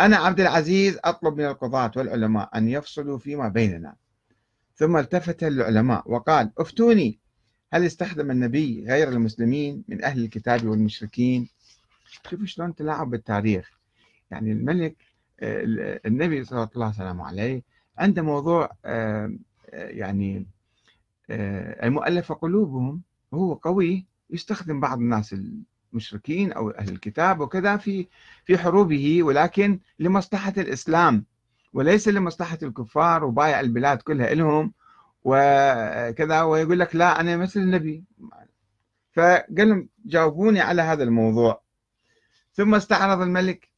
أنا 0.00 0.16
عبد 0.16 0.40
العزيز 0.40 0.98
أطلب 1.04 1.36
من 1.36 1.44
القضاة 1.44 1.92
والعلماء 1.96 2.58
أن 2.58 2.68
يفصلوا 2.68 3.18
فيما 3.18 3.48
بيننا. 3.48 3.96
ثم 4.76 4.96
التفت 4.96 5.44
للعلماء 5.44 6.10
وقال 6.10 6.50
أفتوني 6.58 7.18
هل 7.72 7.86
استخدم 7.86 8.30
النبي 8.30 8.84
غير 8.88 9.08
المسلمين 9.08 9.84
من 9.88 10.04
أهل 10.04 10.24
الكتاب 10.24 10.66
والمشركين؟ 10.66 11.48
شوفوا 12.06 12.46
شلون 12.46 12.74
تلاعب 12.74 13.10
بالتاريخ. 13.10 13.70
يعني 14.30 14.52
الملك 14.52 14.96
آه، 15.40 16.00
النبي 16.06 16.44
صلى 16.44 16.68
الله 16.76 16.94
عليه 16.98 17.22
عليه 17.22 17.62
عنده 17.98 18.22
موضوع 18.22 18.70
آه، 18.84 19.32
آه، 19.70 19.88
يعني 19.88 20.46
المؤلفة 21.82 22.34
قلوبهم 22.34 23.02
هو 23.34 23.54
قوي 23.54 24.06
يستخدم 24.30 24.80
بعض 24.80 24.98
الناس 24.98 25.36
المشركين 25.94 26.52
أو 26.52 26.70
أهل 26.70 26.88
الكتاب 26.88 27.40
وكذا 27.40 27.76
في 27.76 28.08
في 28.44 28.58
حروبه 28.58 29.22
ولكن 29.22 29.80
لمصلحة 29.98 30.52
الإسلام 30.58 31.24
وليس 31.72 32.08
لمصلحة 32.08 32.58
الكفار 32.62 33.24
وبايع 33.24 33.60
البلاد 33.60 34.02
كلها 34.02 34.34
لهم 34.34 34.72
وكذا 35.24 36.42
ويقول 36.42 36.78
لك 36.78 36.96
لا 36.96 37.20
أنا 37.20 37.36
مثل 37.36 37.60
النبي. 37.60 38.04
فقال 39.12 39.68
لهم 39.68 39.88
جاوبوني 40.04 40.60
على 40.60 40.82
هذا 40.82 41.04
الموضوع. 41.04 41.62
ثم 42.52 42.74
استعرض 42.74 43.20
الملك 43.20 43.68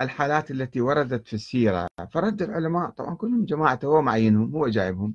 الحالات 0.00 0.50
التي 0.50 0.80
وردت 0.80 1.26
في 1.26 1.32
السيرة. 1.34 1.86
فرد 2.12 2.42
العلماء 2.42 2.90
طبعا 2.90 3.14
كلهم 3.14 3.44
جماعة 3.44 3.80
هو 3.84 4.02
معينهم 4.02 4.52
هو 4.52 4.68
جايبهم. 4.68 5.14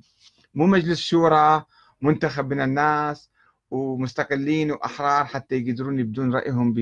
مو 0.54 0.66
مجلس 0.66 1.00
شورى 1.00 1.64
منتخب 2.02 2.52
من 2.52 2.60
الناس. 2.60 3.30
ومستقلين 3.70 4.70
وأحرار 4.70 5.24
حتى 5.24 5.54
يقدرون 5.56 5.98
يبدون 5.98 6.34
رأيهم 6.34 6.74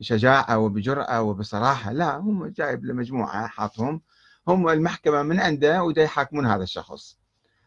بشجاعة 0.00 0.58
وبجرأة 0.58 1.22
وبصراحة. 1.22 1.92
لا 1.92 2.16
هم 2.16 2.46
جايب 2.46 2.84
لمجموعة 2.84 3.46
حاطهم. 3.46 4.00
هم 4.48 4.68
المحكمة 4.68 5.22
من 5.22 5.40
عنده 5.40 5.82
ودا 5.82 6.02
يحاكمون 6.02 6.46
هذا 6.46 6.62
الشخص. 6.62 7.18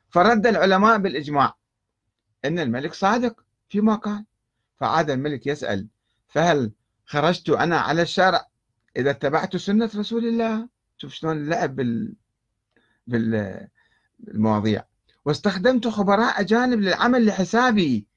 فرد 0.10 0.48
العلماء 0.48 0.98
بالإجماع 0.98 1.56
أن 2.46 2.60
الملك 2.60 2.94
صادق 2.94 3.44
فيما 3.70 3.96
قال. 3.96 4.26
فعاد 4.80 5.10
الملك 5.10 5.48
يسأل 5.48 5.88
فهل 6.28 6.72
خرجت 7.06 7.50
أنا 7.50 7.80
على 7.80 8.02
الشرع 8.02 8.48
إذا 8.98 9.10
اتبعت 9.12 9.58
سنة 9.58 9.90
رسول 9.96 10.26
الله؟ 10.26 10.68
شوف 10.98 11.14
شلون 11.14 11.38
اللعب 11.38 11.76
بال... 11.76 12.14
بال... 13.08 13.68
المواضيع 14.28 14.86
واستخدمت 15.26 15.88
خبراء 15.88 16.42
أجانب 16.42 16.80
للعمل 16.80 17.26
لحسابي 17.26 18.08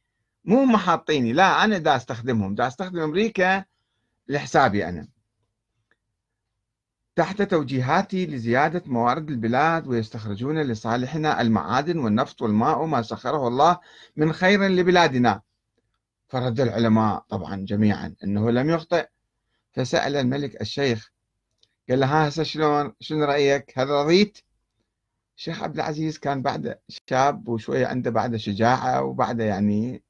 مو 0.46 0.64
محاطيني 0.64 1.32
لا 1.32 1.64
أنا 1.64 1.78
دا 1.78 1.96
أستخدمهم. 1.96 2.54
دا 2.54 2.66
أستخدم 2.66 3.00
أمريكا 3.00 3.64
لحسابي 4.28 4.88
أنا. 4.88 5.08
تحت 7.16 7.42
توجيهاتي 7.42 8.26
لزيادة 8.26 8.82
موارد 8.86 9.30
البلاد 9.30 9.86
ويستخرجون 9.86 10.62
لصالحنا 10.62 11.40
المعادن 11.40 11.98
والنفط 11.98 12.42
والماء 12.42 12.82
وما 12.82 13.02
سخره 13.02 13.48
الله 13.48 13.78
من 14.16 14.32
خير 14.32 14.62
لبلادنا. 14.62 15.42
فرد 16.28 16.60
العلماء 16.60 17.24
طبعا 17.28 17.56
جميعا 17.56 18.14
أنه 18.24 18.50
لم 18.50 18.70
يخطئ. 18.70 19.08
فسأل 19.72 20.16
الملك 20.16 20.60
الشيخ 20.60 21.12
قال 21.90 22.00
له 22.00 22.06
ها 22.06 22.28
هسه 22.28 22.42
شلون؟ 22.42 22.92
شنو 23.00 23.24
رأيك؟ 23.24 23.78
هل 23.78 23.88
رضيت؟ 23.88 24.38
الشيخ 25.36 25.62
عبد 25.62 25.74
العزيز 25.74 26.18
كان 26.18 26.42
بعد 26.42 26.78
شاب 27.10 27.48
وشوية 27.48 27.86
عنده 27.86 28.10
بعد 28.10 28.36
شجاعة 28.36 29.02
وبعد 29.02 29.40
يعني 29.40 30.02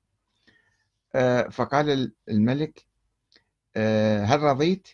فقال 1.50 2.12
الملك 2.28 2.86
آه، 3.76 4.24
هل 4.24 4.40
رضيت؟ 4.40 4.88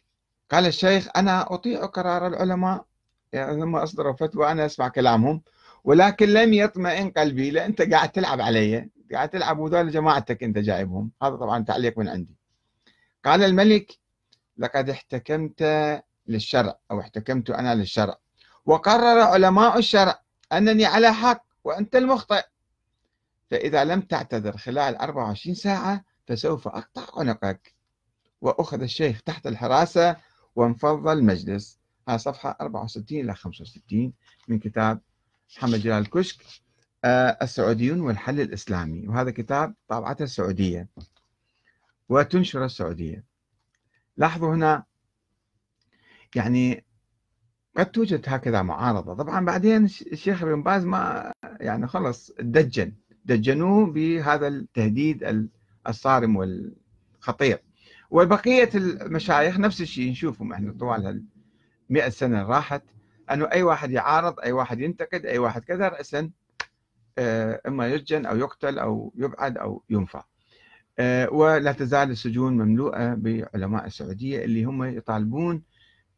قال 0.50 0.66
الشيخ 0.66 1.08
أنا 1.16 1.54
أطيع 1.54 1.86
قرار 1.86 2.26
العلماء. 2.26 2.84
يعني 3.32 3.60
لما 3.60 3.82
أصدروا 3.82 4.12
فتوى 4.12 4.52
أنا 4.52 4.66
أسمع 4.66 4.88
كلامهم 4.88 5.42
ولكن 5.84 6.28
لم 6.28 6.52
يطمئن 6.52 7.10
قلبي 7.10 7.50
لأن 7.50 7.64
أنت 7.64 7.82
قاعد 7.82 8.12
تلعب 8.12 8.40
علي 8.40 8.90
قاعد 9.12 9.28
تلعب 9.28 9.58
وذول 9.58 9.90
جماعتك 9.90 10.42
أنت 10.42 10.58
جايبهم. 10.58 11.10
هذا 11.22 11.36
طبعا 11.36 11.64
تعليق 11.64 11.98
من 11.98 12.08
عندي. 12.08 12.36
قال 13.24 13.42
الملك 13.42 13.98
لقد 14.58 14.90
احتكمت 14.90 15.62
للشرع 16.26 16.78
أو 16.90 17.00
احتكمت 17.00 17.50
أنا 17.50 17.74
للشرع. 17.74 18.16
وقرر 18.66 19.20
علماء 19.20 19.78
الشرع 19.78 20.22
أنني 20.52 20.84
على 20.84 21.12
حق 21.12 21.44
وأنت 21.64 21.96
المخطئ. 21.96 22.42
فإذا 23.50 23.84
لم 23.84 24.00
تعتذر 24.00 24.56
خلال 24.56 24.96
24 24.96 25.54
ساعة 25.54 26.11
فسوف 26.26 26.68
أقطع 26.68 27.20
عنقك. 27.20 27.74
وأخذ 28.40 28.82
الشيخ 28.82 29.22
تحت 29.22 29.46
الحراسة 29.46 30.16
وانفض 30.56 31.08
المجلس. 31.08 31.78
هذه 32.08 32.16
صفحة 32.16 32.56
64 32.60 33.20
إلى 33.20 33.34
65 33.34 34.12
من 34.48 34.58
كتاب 34.58 35.00
محمد 35.56 35.78
جلال 35.78 36.02
الكشك 36.02 36.44
آه، 37.04 37.38
السعوديون 37.42 38.00
والحل 38.00 38.40
الإسلامي. 38.40 39.08
وهذا 39.08 39.30
كتاب 39.30 39.74
طابعته 39.88 40.22
السعودية. 40.22 40.88
وتنشر 42.08 42.64
السعودية. 42.64 43.24
لاحظوا 44.16 44.54
هنا 44.54 44.84
يعني 46.34 46.84
قد 47.76 47.90
توجد 47.90 48.24
هكذا 48.26 48.62
معارضة. 48.62 49.14
طبعا 49.14 49.44
بعدين 49.44 49.84
الشيخ 49.84 50.42
ابن 50.42 50.62
باز 50.62 50.84
ما 50.84 51.32
يعني 51.60 51.86
خلص 51.86 52.32
دجن. 52.40 52.92
دجنوه 53.24 53.86
بهذا 53.86 54.48
التهديد 54.48 55.24
الصارم 55.88 56.36
والخطير. 56.36 57.62
وبقية 58.10 58.70
المشايخ 58.74 59.58
نفس 59.58 59.80
الشيء 59.80 60.10
نشوفهم 60.10 60.52
إحنا 60.52 60.72
طوال 60.72 61.06
هال 61.06 61.24
100 61.90 62.08
سنة 62.08 62.42
راحت 62.42 62.82
إنه 63.30 63.48
أي 63.52 63.62
واحد 63.62 63.90
يعارض 63.90 64.40
أي 64.40 64.52
واحد 64.52 64.80
ينتقد 64.80 65.26
أي 65.26 65.38
واحد 65.38 65.64
كذا 65.64 65.88
رأسا 65.88 66.30
آه، 67.18 67.60
إما 67.66 67.88
يسجن 67.88 68.26
أو 68.26 68.36
يقتل 68.36 68.78
أو 68.78 69.12
يبعد 69.16 69.58
أو 69.58 69.82
ينفى. 69.90 70.22
آه، 70.98 71.30
ولا 71.30 71.72
تزال 71.72 72.10
السجون 72.10 72.52
مملوءة 72.52 73.14
بعلماء 73.14 73.86
السعودية 73.86 74.44
اللي 74.44 74.64
هم 74.64 74.84
يطالبون 74.84 75.62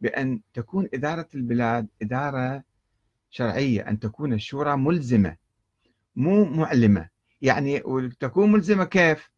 بأن 0.01 0.41
تكون 0.55 0.89
إدارة 0.95 1.29
البلاد 1.35 1.89
إدارة 2.03 2.63
شرعية 3.31 3.89
أن 3.89 3.99
تكون 3.99 4.33
الشورى 4.33 4.77
ملزمة 4.77 5.37
مو 6.17 6.45
معلمة. 6.45 7.09
يعني 7.43 7.83
وتكون 7.85 8.53
ملزمة 8.53 8.85
كيف؟ 8.85 9.31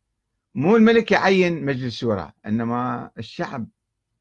مو 0.57 0.77
الملك 0.77 1.12
يعين 1.12 1.64
مجلس 1.64 1.97
شورى 1.97 2.33
إنما 2.47 3.11
الشعب 3.19 3.69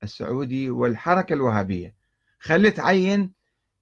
السعودي 0.03 0.69
والحركة 0.69 1.33
الوهابية. 1.33 1.95
خلي 2.39 2.71
تعين 2.71 3.33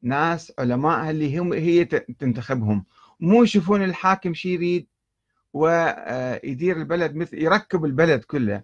ناس 0.01 0.53
علماء 0.59 1.09
اللي 1.09 1.39
هم 1.39 1.53
هي 1.53 1.85
تنتخبهم. 1.85 2.85
مو 3.19 3.43
يشوفون 3.43 3.83
الحاكم 3.83 4.33
شي 4.33 4.53
يريد 4.53 4.87
ويدير 5.53 6.77
البلد 6.77 7.15
مثل 7.15 7.37
يركب 7.37 7.85
البلد 7.85 8.23
كله 8.23 8.63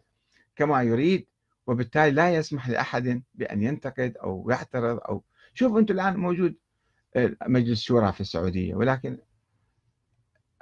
كما 0.56 0.84
يريد 0.84 1.28
وبالتالي 1.68 2.12
لا 2.12 2.36
يسمح 2.36 2.70
لأحد 2.70 3.24
بأن 3.36 3.64
ينتقد 3.64 4.18
أو 4.18 4.50
يعترض 4.50 5.00
أو 5.10 5.24
شوف 5.54 5.78
أنتم 5.78 5.94
الآن 5.94 6.18
موجود 6.18 6.56
آه، 7.16 7.36
مجلس 7.48 7.82
شورى 7.82 8.12
في 8.12 8.22
السعودية 8.22 8.76
ولكن 8.76 9.18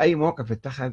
أي 0.02 0.16
موقف 0.16 0.52
اتخذ 0.52 0.92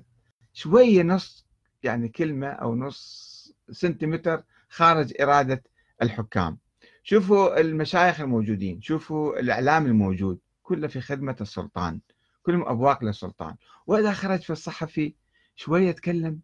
شوية 0.52 1.02
نص 1.02 1.44
يعني 1.84 2.08
كلمة 2.08 2.46
أو 2.46 2.74
نص 2.76 3.34
سنتيمتر 3.70 4.42
خارج 4.68 5.12
إرادة 5.20 5.62
الحكام. 6.02 6.58
شوفوا 7.02 7.60
المشايخ 7.60 8.20
الموجودين 8.20 8.82
شوفوا 8.82 9.40
الإعلام 9.40 9.86
الموجود 9.86 10.38
كله 10.62 10.88
في 10.88 11.00
خدمة 11.00 11.36
السلطان 11.40 12.00
كلهم 12.42 12.68
أبواق 12.68 13.04
للسلطان. 13.04 13.54
وإذا 13.86 14.12
خرج 14.12 14.40
في 14.40 14.50
الصحفي 14.50 15.14
شوية 15.56 15.88
يتكلم 15.88 16.40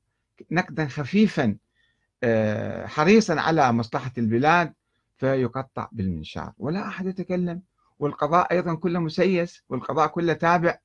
نقدا 0.50 0.86
خفيفا 0.88 1.56
آه، 2.22 2.86
حريصا 2.86 3.40
على 3.40 3.72
مصلحة 3.72 4.12
البلاد 4.18 4.72
فيقطع 5.18 5.88
بالمنشار. 5.92 6.52
ولا 6.58 6.88
أحد 6.88 7.06
يتكلم 7.06 7.62
والقضاء 7.98 8.52
أيضا 8.52 8.74
كله 8.74 8.98
مسيس 8.98 9.62
والقضاء 9.68 10.06
كله 10.06 10.32
تابع. 10.32 10.78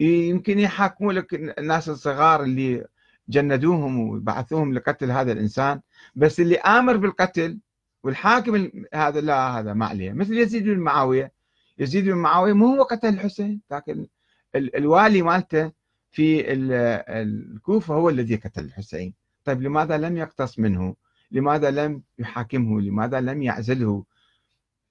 يمكن 0.00 0.58
يحاكموا 0.58 1.12
لك 1.12 1.34
الناس 1.34 1.88
الصغار 1.88 2.42
اللي 2.42 2.86
جندوهم 3.30 4.00
وبعثوهم 4.00 4.74
لقتل 4.74 5.10
هذا 5.10 5.32
الإنسان. 5.32 5.80
بس 6.14 6.40
اللي 6.40 6.56
آمر 6.56 6.96
بالقتل 6.96 7.58
والحاكم 8.02 8.70
هذا 8.94 9.20
لا 9.20 9.58
هذا 9.58 9.72
ما 9.74 9.86
عليه. 9.86 10.12
مثل 10.12 10.38
يزيد 10.38 10.64
بن 10.64 10.78
معاوية. 10.78 11.32
يزيد 11.78 12.04
بن 12.04 12.14
معاوية 12.14 12.52
مو 12.52 12.66
هو 12.76 12.82
قتل 12.82 13.08
الحسين 13.08 13.60
لكن 13.70 14.06
الوالي 14.54 15.22
مالته 15.22 15.72
في 16.10 16.52
الكوفة 16.52 17.94
هو 17.94 18.08
الذي 18.08 18.36
قتل 18.36 18.64
الحسين. 18.64 19.14
طيب 19.44 19.62
لماذا 19.62 19.98
لم 19.98 20.16
يقتص 20.16 20.58
منه؟ 20.58 20.94
لماذا 21.30 21.70
لم 21.70 22.02
يحاكمه؟ 22.18 22.80
لماذا 22.80 23.20
لم 23.20 23.42
يعزله؟ 23.42 24.04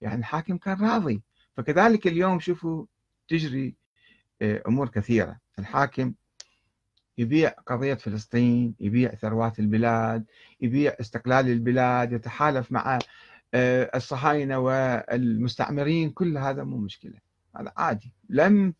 يعني 0.01 0.19
الحاكم 0.19 0.57
كان 0.57 0.77
راضي. 0.81 1.21
فكذلك 1.57 2.07
اليوم 2.07 2.39
شوفوا 2.39 2.85
تجري 3.27 3.75
آه، 4.41 4.63
أمور 4.67 4.89
كثيرة. 4.89 5.37
الحاكم 5.59 6.13
يبيع 7.19 7.49
قضية 7.49 7.93
فلسطين 7.93 8.75
يبيع 8.79 9.15
ثروات 9.15 9.59
البلاد 9.59 10.25
يبيع 10.61 10.95
استقلال 10.99 11.47
البلاد 11.47 12.13
يتحالف 12.13 12.71
مع 12.71 12.99
آه، 13.53 13.91
الصهاينة 13.95 14.59
والمستعمرين 14.59 16.09
كل 16.09 16.37
هذا 16.37 16.63
مو 16.63 16.77
مشكلة. 16.77 17.19
هذا 17.55 17.73
عادي. 17.77 18.13
لم 18.29 18.73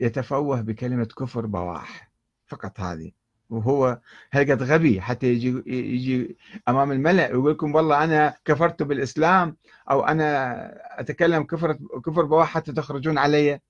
يتفوه 0.00 0.60
بكلمة 0.60 1.04
كفر 1.04 1.46
بواح 1.46 2.10
فقط 2.46 2.80
هذه. 2.80 3.12
وهو 3.50 4.00
هلقد 4.30 4.62
غبي 4.62 5.00
حتى 5.00 5.26
يجي 5.26 5.62
يجي 5.66 6.36
أمام 6.68 6.92
الملأ 6.92 7.28
ويقول 7.30 7.52
لكم 7.52 7.74
والله 7.74 8.04
أنا 8.04 8.36
كفرت 8.44 8.82
بالإسلام 8.82 9.56
أو 9.90 10.06
أنا 10.06 11.00
أتكلم 11.00 11.42
كفر 11.42 11.78
كفر 12.06 12.24
بواح 12.24 12.48
حتى 12.48 12.72
تخرجون 12.72 13.18
علي. 13.18 13.60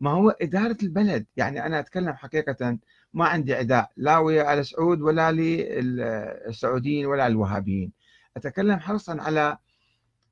ما 0.00 0.10
هو 0.10 0.30
إدارة 0.30 0.76
البلد. 0.82 1.26
يعني 1.36 1.66
أنا 1.66 1.78
أتكلم 1.78 2.12
حقيقة 2.12 2.78
ما 3.14 3.24
عندي 3.24 3.54
عداء 3.54 3.90
لا 3.96 4.18
ويا 4.18 4.54
ال 4.54 4.66
سعود 4.66 5.00
ولا 5.00 5.32
للسعوديين 5.32 7.06
ولا 7.06 7.26
الوهابيين. 7.26 7.92
أتكلم 8.36 8.78
حرصا 8.78 9.20
على 9.20 9.58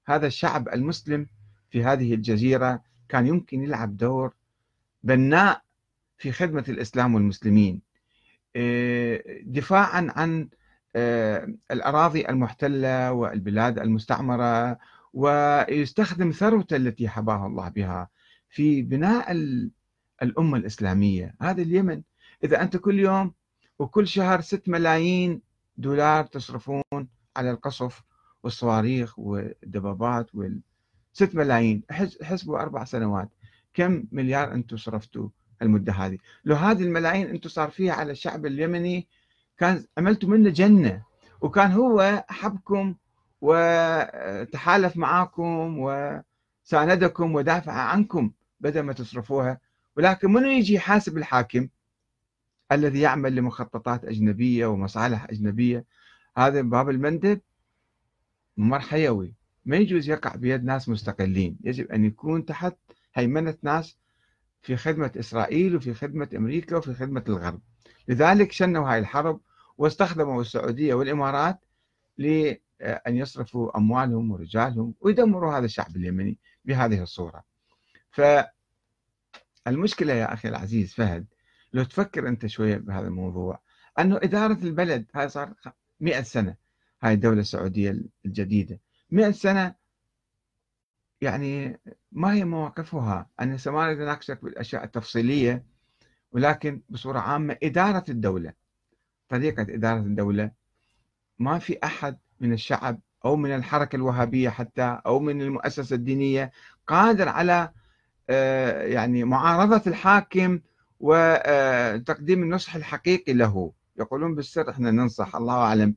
هذا 0.07 0.27
الشعب 0.27 0.69
المسلم 0.69 1.27
في 1.71 1.85
هذه 1.85 2.15
الجزيرة 2.15 2.83
كان 3.09 3.27
يمكن 3.27 3.63
يلعب 3.63 3.97
دور 3.97 4.35
بناء 5.03 5.63
في 6.19 6.33
خدمة 6.33 6.65
الإسلام 6.69 7.15
والمسلمين. 7.15 7.83
آه، 8.57 9.23
دفاعا 9.43 10.13
عن 10.17 10.49
آه، 10.97 11.49
الأراضي 11.71 12.29
المحتلة 12.29 13.13
والبلاد 13.13 13.79
المستعمرة 13.79 14.79
ويستخدم 15.13 16.31
ثروته 16.31 16.77
التي 16.77 17.09
حباها 17.09 17.47
الله 17.47 17.69
بها. 17.69 18.09
في 18.51 18.83
بناء 18.83 19.33
الأمة 20.23 20.59
الإسلامية. 20.59 21.35
هذا 21.43 21.63
اليمن 21.63 22.03
إذا 22.45 22.63
أنت 22.63 22.77
كل 22.77 22.99
يوم 22.99 23.33
وكل 23.79 24.09
شهر 24.09 24.41
6 24.41 24.73
ملايين 24.73 25.41
دولار 25.77 26.25
تصرفون 26.25 26.83
على 27.37 27.51
القصف 27.51 28.03
والصواريخ 28.43 29.19
والدبابات 29.19 30.35
وال 30.35 30.61
6 31.13 31.39
ملايين 31.39 31.83
حسبوا 32.23 32.59
أربع 32.59 32.85
سنوات. 32.85 33.29
كم 33.75 34.05
مليار 34.13 34.53
أنتم 34.53 34.77
صرفتوا 34.77 35.29
المدة 35.63 35.93
هذه؟ 35.93 36.19
لو 36.45 36.57
هذه 36.57 36.83
الملايين 36.83 37.27
أنتم 37.27 37.49
صار 37.49 37.71
فيها 37.71 37.93
على 37.93 38.13
الشعب 38.13 38.47
اليمني 38.47 39.09
كان 39.59 39.85
عملتوا 39.99 40.29
منه 40.29 40.51
جنة. 40.51 41.03
وكان 41.41 41.73
هو 41.73 42.25
حبكم 42.29 42.95
وتحالف 43.41 44.97
معاكم 44.97 45.79
وساندكم 46.67 47.35
ودافع 47.35 47.73
عنكم 47.73 48.31
بدل 48.61 48.81
ما 48.81 48.93
تصرفوها. 48.93 49.61
ولكن 49.97 50.33
منو 50.33 50.47
يجي 50.49 50.75
يحاسب 50.75 51.19
الحاكم؟ 51.19 51.69
الذي 52.73 53.01
يعمل 53.01 53.35
لمخططات 53.35 54.05
أجنبية 54.05 54.67
ومصالح 54.67 55.25
أجنبية. 55.25 55.85
هذا 56.37 56.63
باب 56.63 56.91
المندب 56.91 57.41
ممر 58.57 58.81
حيوي. 58.81 59.35
ما 59.65 59.77
يجوز 59.77 60.09
يقع 60.09 60.35
بيد 60.35 60.65
ناس 60.65 60.89
مستقلين. 60.89 61.57
يجب 61.65 61.93
أن 61.93 62.05
يكون 62.05 62.45
تحت 62.45 62.77
هيمنة 63.15 63.57
ناس 63.63 63.99
في 64.63 64.77
خدمة 64.77 65.13
إسرائيل 65.17 65.77
وفي 65.77 65.95
خدمة 65.95 66.29
أمريكا 66.37 66.77
وفي 66.77 66.95
خدمة 66.95 67.25
الغرب. 67.29 67.61
لذلك 68.09 68.53
شنوا 68.53 68.93
هاي 68.93 68.99
الحرب 68.99 69.41
واستخدموا 69.79 70.41
السعودية 70.41 70.95
والإمارات 70.95 71.65
لأن 72.19 73.17
يصرفوا 73.17 73.77
أموالهم 73.79 74.31
ورجالهم 74.31 74.95
ويدمروا 75.01 75.59
هذا 75.59 75.65
الشعب 75.65 75.97
اليمني. 75.97 76.39
بهذه 76.67 77.03
الصورة. 77.03 77.45
فالمشكلة 79.67 80.13
يا 80.13 80.33
أخي 80.35 80.49
العزيز 80.49 80.95
فهد 80.95 81.27
لو 81.73 81.85
تفكر 81.85 82.29
أنت 82.29 82.47
شوية 82.47 82.77
بهذا 82.77 83.07
الموضوع 83.07 83.61
أنه 83.99 84.17
إدارة 84.17 84.59
البلد 84.63 85.07
هاي 85.15 85.29
صار 85.29 85.55
مئة 86.01 86.23
سنة 86.23 86.57
هاي 87.03 87.15
الدولة 87.15 87.41
السعودية 87.41 88.01
الجديدة. 88.27 88.81
مئة 89.11 89.31
سنة 89.31 89.75
يعني 91.21 91.81
ما 92.13 92.33
هي 92.35 92.45
مواقفها. 92.45 93.31
أنا 93.41 93.59
ما 93.67 93.87
أريد 93.87 94.01
أناقشك 94.01 94.45
بالأشياء 94.45 94.85
التفصيلية 94.85 95.65
ولكن 96.33 96.83
بصورة 96.89 97.19
عامة 97.19 97.57
إدارة 97.63 98.05
الدولة 98.09 98.53
طريقة 99.29 99.63
إدارة 99.63 100.01
الدولة 100.01 100.51
ما 101.39 101.59
في 101.59 101.79
أحد 101.85 102.19
من 102.41 102.53
الشعب 102.53 103.01
أو 103.25 103.37
من 103.37 103.55
الحركة 103.55 103.97
الوهابية 103.97 104.49
حتى 104.49 105.01
أو 105.07 105.21
من 105.21 105.43
المؤسسة 105.43 105.97
الدينية 105.97 106.51
قادر 106.87 107.29
على 107.29 107.71
آه، 108.31 108.83
يعني 108.83 109.25
معارضة 109.25 109.83
الحاكم 109.87 110.61
وتقديم 111.01 112.43
النصح 112.43 112.77
الحقيقي 112.77 113.33
له. 113.33 113.73
يقولون 113.99 114.35
بالسر 114.35 114.71
إحنا 114.71 114.91
ننصح 114.91 115.37
الله 115.37 115.55
أعلم. 115.55 115.95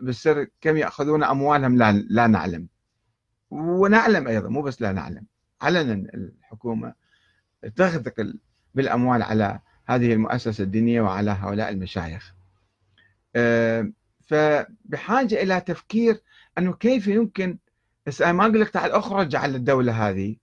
بالسر 0.00 0.46
كم 0.60 0.76
يأخذون 0.76 1.24
أموالهم 1.24 1.76
لا, 1.76 1.92
لا 1.92 2.26
نعلم. 2.26 2.68
ونعلم 3.50 4.28
أيضا 4.28 4.48
مو 4.48 4.62
بس 4.62 4.82
لا 4.82 4.92
نعلم 4.92 5.26
علنا 5.62 5.92
الحكومة 6.14 6.94
تغدق 7.76 8.34
بالأموال 8.74 9.22
على 9.22 9.60
هذه 9.86 10.12
المؤسسة 10.12 10.64
الدينية 10.64 11.00
وعلى 11.00 11.30
هؤلاء 11.30 11.68
المشايخ. 11.68 12.34
آه، 13.36 13.92
فبحاجة 14.26 15.42
إلى 15.42 15.60
تفكير 15.60 16.20
أنه 16.58 16.72
كيف 16.72 17.06
يمكن 17.06 17.58
بس 18.06 18.22
أنا 18.22 18.32
ما 18.32 18.46
أقول 18.46 18.60
لك 18.60 18.68
تعال 18.70 18.90
أخرج 18.90 19.36
على 19.36 19.56
الدولة 19.56 20.08
هذه 20.08 20.36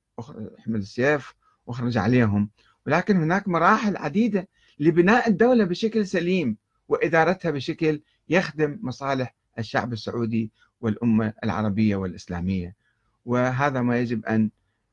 احمل 0.59 0.79
السيف 0.79 1.33
وأخرج 1.65 1.97
عليهم. 1.97 2.49
ولكن 2.87 3.17
هناك 3.17 3.47
مراحل 3.47 3.97
عديدة 3.97 4.47
لبناء 4.79 5.29
الدولة 5.29 5.63
بشكل 5.65 6.07
سليم 6.07 6.57
وإدارتها 6.87 7.51
بشكل 7.51 8.01
يخدم 8.29 8.79
مصالح 8.81 9.35
الشعب 9.59 9.93
السعودي 9.93 10.51
والأمة 10.81 11.33
العربية 11.43 11.95
والإسلامية. 11.95 12.75
وهذا 13.25 13.81
ما 13.81 13.99
يجب 13.99 14.25
أن 14.25 14.49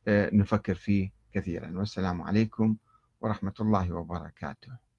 آه، 0.08 0.30
نفكر 0.32 0.74
فيه 0.74 1.10
كثيرا. 1.34 1.72
والسلام 1.74 2.22
عليكم 2.22 2.76
ورحمة 3.20 3.54
الله 3.60 3.92
وبركاته. 3.92 4.89